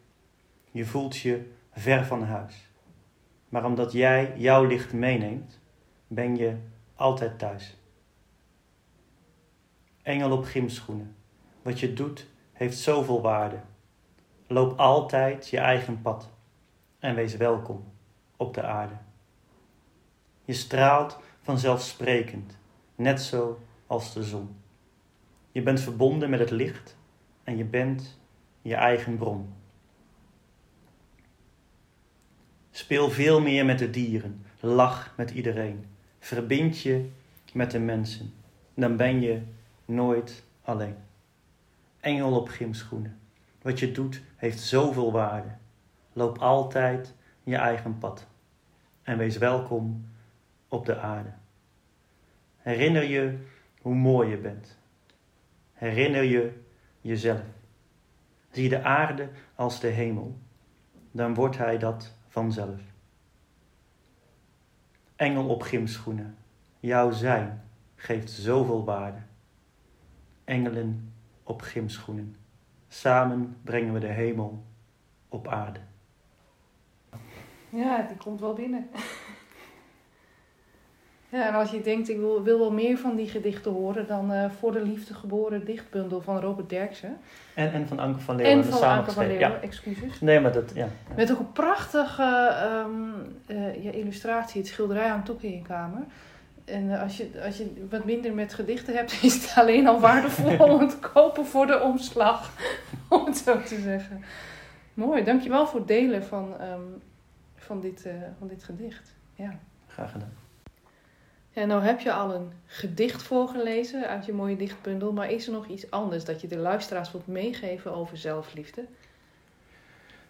je 0.71 0.85
voelt 0.85 1.17
je 1.17 1.51
ver 1.71 2.05
van 2.05 2.23
huis. 2.23 2.67
Maar 3.49 3.65
omdat 3.65 3.91
jij 3.91 4.33
jouw 4.37 4.65
licht 4.65 4.93
meeneemt, 4.93 5.59
ben 6.07 6.35
je 6.35 6.57
altijd 6.95 7.39
thuis. 7.39 7.77
Engel 10.01 10.31
op 10.31 10.43
gymschoenen, 10.43 11.15
wat 11.61 11.79
je 11.79 11.93
doet 11.93 12.27
heeft 12.53 12.77
zoveel 12.77 13.21
waarde. 13.21 13.59
Loop 14.47 14.79
altijd 14.79 15.49
je 15.49 15.57
eigen 15.57 16.01
pad 16.01 16.29
en 16.99 17.15
wees 17.15 17.35
welkom 17.35 17.83
op 18.37 18.53
de 18.53 18.63
aarde. 18.63 19.04
Je 20.45 20.53
straalt 20.53 21.19
vanzelfsprekend, 21.41 22.57
net 22.95 23.21
zo 23.21 23.59
als 23.87 24.13
de 24.13 24.23
zon. 24.23 24.55
Je 25.51 25.61
bent 25.61 25.79
verbonden 25.79 26.29
met 26.29 26.39
het 26.39 26.51
licht 26.51 26.97
en 27.43 27.57
je 27.57 27.63
bent 27.63 28.19
je 28.61 28.75
eigen 28.75 29.17
bron. 29.17 29.53
Speel 32.71 33.09
veel 33.09 33.41
meer 33.41 33.65
met 33.65 33.79
de 33.79 33.89
dieren, 33.89 34.45
lach 34.59 35.13
met 35.17 35.31
iedereen, 35.31 35.85
verbind 36.19 36.81
je 36.81 37.09
met 37.53 37.71
de 37.71 37.79
mensen. 37.79 38.33
Dan 38.73 38.97
ben 38.97 39.21
je 39.21 39.41
nooit 39.85 40.43
alleen 40.61 40.95
engel 42.05 42.35
op 42.35 42.49
gymschoenen. 42.49 43.19
Wat 43.61 43.79
je 43.79 43.91
doet 43.91 44.21
heeft 44.35 44.59
zoveel 44.59 45.11
waarde. 45.11 45.49
Loop 46.13 46.37
altijd 46.37 47.13
je 47.43 47.55
eigen 47.55 47.97
pad. 47.97 48.27
En 49.03 49.17
wees 49.17 49.37
welkom 49.37 50.05
op 50.75 50.85
de 50.85 50.97
aarde. 50.99 51.33
Herinner 52.57 53.03
je 53.03 53.37
hoe 53.81 53.95
mooi 53.95 54.29
je 54.29 54.37
bent. 54.37 54.77
Herinner 55.73 56.23
je 56.23 56.61
jezelf. 57.01 57.43
Zie 58.51 58.69
de 58.69 58.83
aarde 58.83 59.29
als 59.55 59.79
de 59.79 59.87
hemel. 59.87 60.37
Dan 61.11 61.33
wordt 61.33 61.57
hij 61.57 61.77
dat 61.77 62.13
vanzelf. 62.27 62.81
Engel 65.15 65.47
op 65.47 65.61
gymschoenen. 65.61 66.37
Jouw 66.79 67.11
zijn 67.11 67.63
geeft 67.95 68.31
zoveel 68.31 68.85
waarde. 68.85 69.19
Engelen 70.43 71.13
op 71.43 71.61
gymschoenen. 71.61 72.35
Samen 72.87 73.57
brengen 73.61 73.93
we 73.93 73.99
de 73.99 74.07
hemel 74.07 74.63
op 75.29 75.47
aarde. 75.47 75.79
Ja, 77.69 78.01
die 78.01 78.17
komt 78.17 78.39
wel 78.39 78.53
binnen. 78.53 78.89
Ja, 81.29 81.47
en 81.47 81.53
als 81.53 81.71
je 81.71 81.81
denkt, 81.81 82.09
ik 82.09 82.17
wil, 82.17 82.43
wil 82.43 82.59
wel 82.59 82.71
meer 82.71 82.97
van 82.97 83.15
die 83.15 83.27
gedichten 83.27 83.71
horen, 83.71 84.07
dan 84.07 84.31
eh, 84.31 84.49
Voor 84.59 84.71
de 84.71 84.81
Liefde 84.81 85.13
geboren 85.13 85.65
dichtbundel 85.65 86.21
van 86.21 86.39
Robert 86.39 86.69
Derksen. 86.69 87.17
En, 87.53 87.73
en 87.73 87.87
van 87.87 87.99
Anke 87.99 88.19
van 88.19 88.35
Leeuwen. 88.35 88.63
en 88.63 88.65
van 88.65 88.81
Anke 88.81 89.11
van. 89.11 89.27
Leeuwen, 89.27 89.61
excuses. 89.61 90.19
Ja. 90.19 90.25
Nee, 90.25 90.39
maar 90.39 90.51
dat, 90.51 90.71
ja. 90.75 90.87
Met 91.15 91.31
ook 91.31 91.39
een 91.39 91.51
prachtige 91.51 92.55
eh, 93.45 93.83
ja, 93.83 93.91
illustratie, 93.91 94.61
het 94.61 94.69
schilderij 94.69 95.09
aan 95.09 95.23
toe 95.23 95.35
in 95.39 95.61
kamer. 95.61 96.01
En 96.65 96.93
eh, 96.93 97.01
als, 97.01 97.17
je, 97.17 97.29
als 97.45 97.57
je 97.57 97.87
wat 97.89 98.05
minder 98.05 98.33
met 98.33 98.53
gedichten 98.53 98.95
hebt, 98.95 99.11
is 99.23 99.33
het 99.33 99.53
alleen 99.55 99.87
al 99.87 99.99
waardevol 99.99 100.57
om 100.57 100.79
het 100.79 100.89
te 100.89 101.09
kopen 101.13 101.45
voor 101.45 101.67
de 101.67 101.81
omslag. 101.81 102.51
Om 103.09 103.25
het 103.25 103.37
zo 103.37 103.61
te 103.61 103.79
zeggen. 103.79 104.23
Mooi, 104.93 105.23
dankjewel 105.23 105.67
voor 105.67 105.79
het 105.79 105.87
delen 105.87 106.23
van, 106.23 106.59
ehm, 106.59 106.81
van, 107.55 107.81
dit, 107.81 108.07
van 108.37 108.47
dit 108.47 108.63
gedicht. 108.63 109.13
Ja. 109.35 109.59
Graag 109.87 110.11
gedaan. 110.11 110.44
Ja, 111.55 111.65
nou 111.65 111.83
heb 111.83 111.99
je 111.99 112.13
al 112.13 112.33
een 112.33 112.51
gedicht 112.65 113.23
voorgelezen 113.23 114.07
uit 114.07 114.25
je 114.25 114.33
mooie 114.33 114.55
dichtbundel, 114.55 115.11
maar 115.11 115.31
is 115.31 115.47
er 115.47 115.53
nog 115.53 115.67
iets 115.67 115.91
anders 115.91 116.25
dat 116.25 116.41
je 116.41 116.47
de 116.47 116.57
luisteraars 116.57 117.11
wilt 117.11 117.27
meegeven 117.27 117.93
over 117.93 118.17
zelfliefde? 118.17 118.85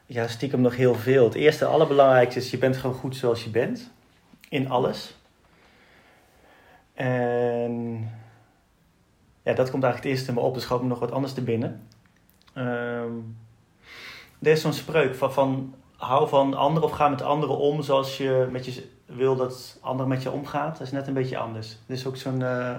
Ja, 0.05 0.27
stiekem 0.27 0.61
nog 0.61 0.75
heel 0.75 0.95
veel. 0.95 1.23
Het 1.23 1.33
eerste, 1.33 1.65
allerbelangrijkste 1.65 2.39
is, 2.39 2.51
je 2.51 2.57
bent 2.57 2.77
gewoon 2.77 2.95
goed 2.95 3.15
zoals 3.15 3.43
je 3.43 3.49
bent. 3.49 3.91
In 4.49 4.69
alles. 4.69 5.15
En 6.93 7.97
ja, 9.43 9.53
dat 9.53 9.69
komt 9.69 9.83
eigenlijk 9.83 9.95
het 9.95 10.05
eerste 10.05 10.27
in 10.27 10.33
me 10.33 10.39
op. 10.39 10.53
Dus 10.53 10.63
schoot 10.63 10.81
me 10.81 10.88
nog 10.88 10.99
wat 10.99 11.11
anders 11.11 11.33
te 11.33 11.43
binnen. 11.43 11.88
Ehm, 12.53 13.13
er 14.41 14.51
is 14.51 14.61
zo'n 14.61 14.73
spreuk 14.73 15.15
van, 15.15 15.33
van 15.33 15.75
hou 15.95 16.27
van 16.29 16.53
anderen 16.53 16.89
of 16.89 16.95
ga 16.95 17.09
met 17.09 17.21
anderen 17.21 17.57
om 17.57 17.81
zoals 17.81 18.17
je 18.17 18.47
met 18.51 18.65
je 18.65 18.93
wil 19.05 19.35
dat 19.35 19.77
anderen 19.81 20.07
met 20.07 20.23
je 20.23 20.31
omgaat. 20.31 20.77
Dat 20.77 20.87
is 20.87 20.91
net 20.93 21.07
een 21.07 21.13
beetje 21.13 21.37
anders. 21.37 21.71
Er 21.87 21.93
is 21.93 22.05
ook 22.05 22.17
zo'n... 22.17 22.41
eh, 22.43 22.75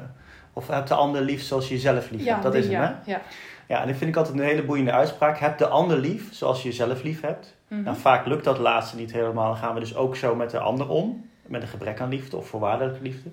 of 0.52 0.68
heb 0.68 0.86
de 0.86 0.94
ander 0.94 1.22
lief 1.22 1.42
zoals 1.42 1.68
je 1.68 1.74
jezelf 1.74 2.10
lief 2.10 2.24
hebt. 2.24 2.42
Dat 2.42 2.54
is 2.54 2.64
hem, 2.68 2.80
hè? 2.80 2.88
ja. 3.12 3.22
ja. 3.66 3.80
En 3.80 3.86
dat 3.88 3.96
vind 3.96 4.10
ik 4.10 4.16
altijd 4.16 4.36
een 4.38 4.44
hele 4.44 4.64
boeiende 4.64 4.92
uitspraak. 4.92 5.38
Heb 5.38 5.58
de 5.58 5.66
ander 5.68 5.98
lief 5.98 6.34
zoals 6.34 6.62
je 6.62 6.68
jezelf 6.68 7.02
lief 7.02 7.20
hebt. 7.20 7.54
Mhm. 7.68 7.82
Nou, 7.82 7.96
vaak 7.96 8.26
lukt 8.26 8.44
dat 8.44 8.58
laatste 8.58 8.96
niet 8.96 9.12
helemaal. 9.12 9.46
Dan 9.52 9.56
gaan 9.56 9.74
we 9.74 9.80
dus 9.80 9.96
ook 9.96 10.16
zo 10.16 10.34
met 10.34 10.50
de 10.50 10.58
ander 10.58 10.88
om. 10.88 11.28
Met 11.46 11.62
een 11.62 11.68
gebrek 11.68 12.00
aan 12.00 12.08
liefde 12.08 12.36
of 12.36 12.48
voorwaardelijke 12.48 13.02
liefde. 13.02 13.30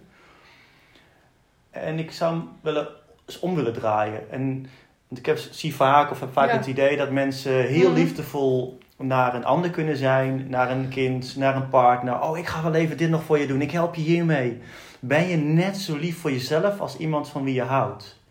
En 1.69 1.99
ik 1.99 2.12
zou 2.12 2.34
hem 2.36 2.49
willen, 2.62 2.88
eens 3.25 3.39
om 3.39 3.56
willen 3.56 3.73
draaien. 3.73 4.32
En 4.32 4.65
ik 5.10 5.25
heb, 5.25 5.38
zie 5.38 5.75
vaak 5.75 6.12
of 6.12 6.19
heb 6.19 6.34
vaak 6.34 6.49
Ja. 6.49 6.56
het 6.58 6.65
idee 6.67 6.97
dat 6.97 7.12
mensen 7.12 7.53
heel 7.53 7.89
Mhm. 7.89 7.97
liefdevol 7.99 8.77
naar 8.97 9.36
een 9.36 9.45
ander 9.45 9.69
kunnen 9.69 9.97
zijn, 9.97 10.49
naar 10.49 10.71
een 10.71 10.89
kind, 10.89 11.36
naar 11.36 11.56
een 11.56 11.69
partner. 11.69 12.21
Oh, 12.21 12.38
ik 12.38 12.47
ga 12.47 12.63
wel 12.63 12.73
even 12.73 12.97
dit 12.97 13.10
nog 13.10 13.23
voor 13.23 13.39
je 13.39 13.47
doen, 13.47 13.62
ik 13.62 13.71
help 13.71 13.95
je 13.95 14.01
hiermee. 14.01 14.62
Ben 14.99 15.27
je 15.27 15.38
net 15.38 15.77
zo 15.77 15.97
lief 15.97 16.17
voor 16.17 16.32
jezelf 16.32 16.79
als 16.79 16.97
iemand 16.97 17.29
van 17.29 17.43
wie 17.43 17.53
je 17.53 17.62
houdt? 17.63 18.21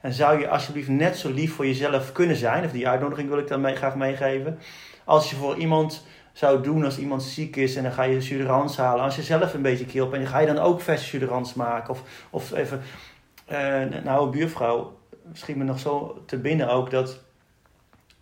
En 0.00 0.12
zou 0.12 0.38
je 0.38 0.48
alsjeblieft 0.48 0.88
net 0.88 1.16
zo 1.16 1.30
lief 1.30 1.54
voor 1.54 1.66
jezelf 1.66 2.12
kunnen 2.12 2.36
zijn, 2.36 2.64
of 2.64 2.70
die 2.70 2.88
uitnodiging 2.88 3.28
wil 3.28 3.38
ik 3.38 3.48
dan 3.48 3.60
mee, 3.60 3.76
graag 3.76 3.96
meegeven, 3.96 4.58
als 5.04 5.30
je 5.30 5.36
voor 5.36 5.56
iemand 5.56 6.04
zou 6.32 6.62
doen 6.62 6.84
als 6.84 6.98
iemand 6.98 7.22
ziek 7.22 7.56
is 7.56 7.76
en 7.76 7.82
dan 7.82 7.92
ga 7.92 8.02
je 8.02 8.20
suderans 8.20 8.76
halen. 8.76 9.04
Als 9.04 9.16
je 9.16 9.22
zelf 9.22 9.54
een 9.54 9.62
beetje 9.62 9.84
keel 9.84 10.12
en 10.12 10.26
ga 10.26 10.38
je 10.38 10.46
dan 10.46 10.58
ook 10.58 10.80
verse 10.80 11.04
suderans 11.04 11.54
maken. 11.54 11.90
Of, 11.90 12.02
of 12.30 12.52
even, 12.52 12.80
uh, 13.50 13.80
een 13.80 14.08
oude 14.08 14.38
buurvrouw 14.38 14.98
schiet 15.32 15.56
me 15.56 15.64
nog 15.64 15.78
zo 15.78 16.22
te 16.26 16.38
binnen 16.38 16.68
ook 16.68 16.90
dat 16.90 17.20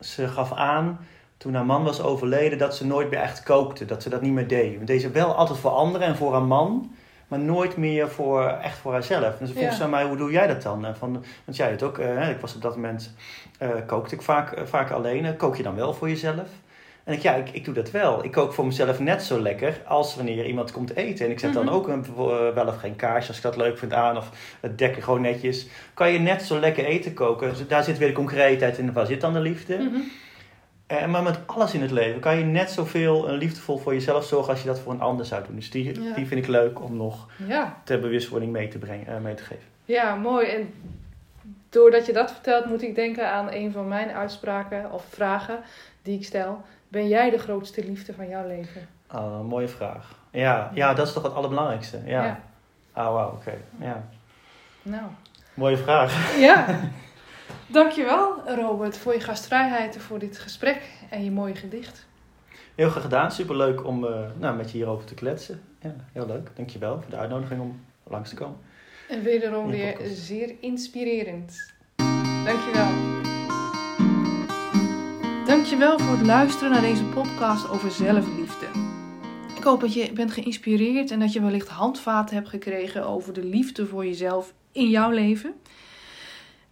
ze 0.01 0.29
gaf 0.29 0.53
aan 0.53 1.07
toen 1.41 1.55
haar 1.55 1.67
man 1.67 1.85
was 1.85 2.03
overleden 2.03 2.59
dat 2.59 2.77
ze 2.77 2.87
nooit 2.87 3.11
meer 3.11 3.19
echt 3.19 3.43
kookte. 3.43 3.85
Dat 3.85 4.03
ze 4.03 4.09
dat 4.09 4.23
niet 4.23 4.33
meer 4.33 4.49
deed. 4.49 4.75
Want 4.75 4.87
deed 4.87 5.01
ze 5.01 5.11
wel 5.11 5.35
altijd 5.35 5.59
voor 5.59 5.71
anderen 5.71 6.07
en 6.07 6.17
voor 6.17 6.33
haar 6.33 6.43
man. 6.43 6.95
Maar 7.29 7.39
nooit 7.39 7.77
meer 7.77 8.09
voor, 8.09 8.47
echt 8.47 8.79
voor 8.79 8.93
haarzelf. 8.93 9.41
En 9.41 9.47
ze 9.47 9.55
vroeg 9.55 9.73
ze 9.73 9.83
aan 9.83 9.91
mij, 9.91 10.05
hoe 10.05 10.17
doe 10.17 10.31
jij 10.31 10.47
dat 10.47 10.63
dan? 10.63 10.87
Van, 10.97 11.25
want 11.45 11.57
jij 11.57 11.71
het 11.71 11.83
ook, 11.83 11.99
uh, 11.99 12.31
ik 12.31 12.41
was 12.41 12.55
op 12.55 12.63
dat 12.63 12.75
moment, 12.75 13.15
uh, 13.63 13.69
kookte 13.87 14.15
ik 14.15 14.23
vaak, 14.23 14.59
uh, 14.59 14.65
vaak 14.65 14.91
alleen. 14.91 15.37
Kook 15.37 15.57
je 15.57 15.63
dan 15.63 15.75
wel 15.75 15.95
voor 15.95 16.09
jezelf? 16.09 16.49
En 17.05 17.13
ik, 17.13 17.21
ja, 17.21 17.35
ik, 17.35 17.51
ik 17.51 17.65
doe 17.65 17.75
dat 17.75 17.91
wel. 17.91 18.25
Ik 18.25 18.33
kook 18.33 18.53
voor 18.53 18.67
mezelf 18.67 18.99
net 18.99 19.23
zo 19.23 19.41
lekker 19.41 19.83
als 19.87 20.17
wanneer 20.17 20.47
iemand 20.47 20.73
komt 20.73 20.97
eten. 20.97 21.25
En 21.27 21.31
ik 21.31 21.39
zet 21.39 21.53
dan 21.53 21.65
mhm. 21.65 21.75
ook 21.75 21.89
een, 21.89 22.05
wel 22.55 22.67
of 22.67 22.77
geen 22.77 22.97
kaars 22.97 23.29
als 23.29 23.37
ik 23.37 23.43
dat 23.43 23.57
leuk 23.57 23.79
vind 23.79 23.93
aan. 23.93 24.17
Of 24.17 24.31
het 24.61 24.79
dekken 24.79 25.03
gewoon 25.03 25.21
netjes. 25.21 25.67
Kan 25.95 26.13
je 26.13 26.19
net 26.19 26.43
zo 26.43 26.59
lekker 26.59 26.85
eten 26.85 27.15
koken. 27.15 27.49
Dus 27.49 27.67
daar 27.69 27.85
zit 27.85 27.99
weer 27.99 28.09
de 28.09 28.15
concreetheid 28.15 28.79
in. 28.79 28.93
Waar 28.93 29.07
zit 29.07 29.21
dan 29.21 29.33
de 29.33 29.41
liefde? 29.41 29.79
Mm 29.79 30.11
maar 30.91 31.23
met 31.23 31.39
alles 31.47 31.75
in 31.75 31.83
het 31.83 31.91
leven 31.91 32.21
kan 32.21 32.39
je 32.39 32.45
net 32.45 32.71
zoveel 32.71 33.31
uh, 33.31 33.39
liefdevol 33.39 33.79
voor 33.79 33.93
jezelf 33.93 34.25
zorgen 34.25 34.51
als 34.51 34.61
je 34.61 34.67
dat 34.67 34.79
voor 34.79 34.93
een 34.93 35.01
ander 35.01 35.27
zou 35.27 35.45
doen. 35.47 35.57
Dus 35.57 35.71
die, 35.71 35.93
die 35.93 36.27
vind 36.27 36.43
ik 36.43 36.47
leuk 36.47 36.83
om 36.83 36.97
nog 36.97 37.29
ja. 37.47 37.81
ter 37.85 38.01
bewustwording 38.01 38.53
mee 38.53 38.69
te, 38.69 38.79
brengen, 38.79 39.07
uh, 39.09 39.19
mee 39.19 39.35
te 39.35 39.43
geven. 39.43 39.65
Ja, 39.85 40.15
mooi. 40.15 40.47
En 40.47 40.75
doordat 41.69 42.07
je 42.07 42.13
dat 42.13 42.33
vertelt, 42.33 42.65
moet 42.65 42.83
ik 42.83 42.95
denken 42.95 43.33
aan 43.33 43.53
een 43.53 43.73
van 43.73 43.89
mijn 43.89 44.11
uitspraken 44.11 44.93
of 44.93 45.05
vragen 45.09 45.61
die 46.03 46.19
ik 46.19 46.25
stel. 46.25 46.63
Ben 46.89 47.09
jij 47.09 47.31
de 47.31 47.39
grootste 47.39 47.85
liefde 47.85 48.15
van 48.15 48.29
jouw 48.29 48.47
leven? 48.47 48.89
Oh, 49.13 49.41
mooie 49.41 49.69
vraag. 49.69 50.19
Ja, 50.31 50.71
ja, 50.75 50.95
dat 50.95 51.07
is 51.07 51.13
toch 51.13 51.23
het 51.23 51.35
allerbelangrijkste. 51.35 52.01
Ja. 52.05 52.25
ja. 52.25 52.41
Oh, 52.95 53.13
wauw, 53.13 53.31
oké. 53.31 53.55
Ja. 53.81 54.09
Nou. 54.83 55.03
Mooie 55.55 55.77
vraag. 55.77 56.39
Ja. 56.39 56.67
Dankjewel, 57.67 58.43
Robert, 58.47 58.99
voor 58.99 59.13
je 59.13 59.21
gastvrijheid 59.21 59.95
en 59.95 60.01
voor 60.01 60.19
dit 60.19 60.39
gesprek 60.39 60.83
en 61.11 61.25
je 61.25 61.31
mooie 61.31 61.55
gedicht. 61.55 62.07
Heel 62.75 62.91
graag 62.91 63.03
gedaan. 63.03 63.33
Superleuk 63.33 63.87
om 63.87 64.05
uh, 64.05 64.11
nou, 64.39 64.57
met 64.57 64.71
je 64.71 64.77
hierover 64.77 65.07
te 65.07 65.15
kletsen. 65.15 65.61
Ja, 65.81 65.95
heel 66.13 66.27
leuk. 66.27 66.51
Dankjewel 66.55 67.01
voor 67.01 67.11
de 67.11 67.17
uitnodiging 67.17 67.61
om 67.61 67.81
langs 68.05 68.29
te 68.29 68.35
komen. 68.35 68.57
En 69.09 69.23
wederom 69.23 69.71
weer 69.71 69.97
zeer 70.05 70.55
inspirerend. 70.61 71.73
Dankjewel. 72.45 72.89
Dankjewel 75.47 75.99
voor 75.99 76.17
het 76.17 76.27
luisteren 76.27 76.71
naar 76.71 76.81
deze 76.81 77.05
podcast 77.05 77.69
over 77.69 77.91
zelfliefde. 77.91 78.67
Ik 79.57 79.63
hoop 79.63 79.81
dat 79.81 79.95
je 79.95 80.13
bent 80.13 80.33
geïnspireerd 80.33 81.11
en 81.11 81.21
dat 81.21 81.33
je 81.33 81.41
wellicht 81.41 81.69
handvaten 81.69 82.37
hebt 82.37 82.49
gekregen 82.49 83.07
over 83.07 83.33
de 83.33 83.45
liefde 83.45 83.87
voor 83.87 84.05
jezelf 84.05 84.53
in 84.73 84.89
jouw 84.89 85.11
leven. 85.11 85.55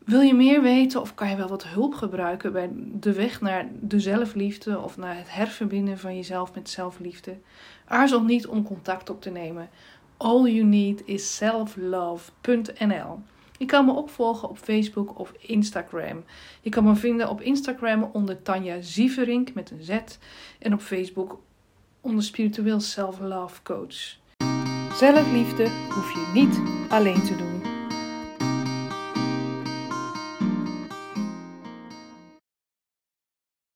Wil 0.08 0.20
je 0.20 0.34
meer 0.34 0.62
weten 0.62 1.00
of 1.00 1.14
kan 1.14 1.28
je 1.28 1.36
wel 1.36 1.48
wat 1.48 1.64
hulp 1.66 1.94
gebruiken 1.94 2.52
bij 2.52 2.70
de 2.74 3.12
weg 3.12 3.40
naar 3.40 3.68
de 3.80 4.00
zelfliefde 4.00 4.80
of 4.80 4.96
naar 4.96 5.16
het 5.16 5.34
herverbinden 5.34 5.98
van 5.98 6.16
jezelf 6.16 6.54
met 6.54 6.70
zelfliefde? 6.70 7.36
Aarzel 7.84 8.22
niet 8.22 8.46
om 8.46 8.64
contact 8.64 9.10
op 9.10 9.22
te 9.22 9.30
nemen. 9.30 9.68
All 10.16 10.42
you 10.42 10.64
need 10.64 11.02
is 11.04 11.36
selflove.nl. 11.36 13.20
Je 13.58 13.66
kan 13.66 13.84
me 13.84 13.92
opvolgen 13.92 14.48
op 14.48 14.58
Facebook 14.58 15.18
of 15.18 15.32
Instagram. 15.38 16.24
Je 16.60 16.70
kan 16.70 16.84
me 16.84 16.96
vinden 16.96 17.28
op 17.28 17.40
Instagram 17.40 18.10
onder 18.12 18.42
Tanja 18.42 18.80
Zieverink 18.80 19.54
met 19.54 19.70
een 19.70 19.82
Z 19.82 19.98
en 20.58 20.72
op 20.72 20.80
Facebook 20.80 21.40
onder 22.00 22.22
Spiritueel 22.22 22.80
Self 22.80 23.20
Love 23.20 23.62
Coach. 23.62 24.16
Zelfliefde 24.94 25.68
hoef 25.88 26.12
je 26.12 26.30
niet 26.34 26.60
alleen 26.90 27.22
te 27.22 27.36
doen. 27.36 27.57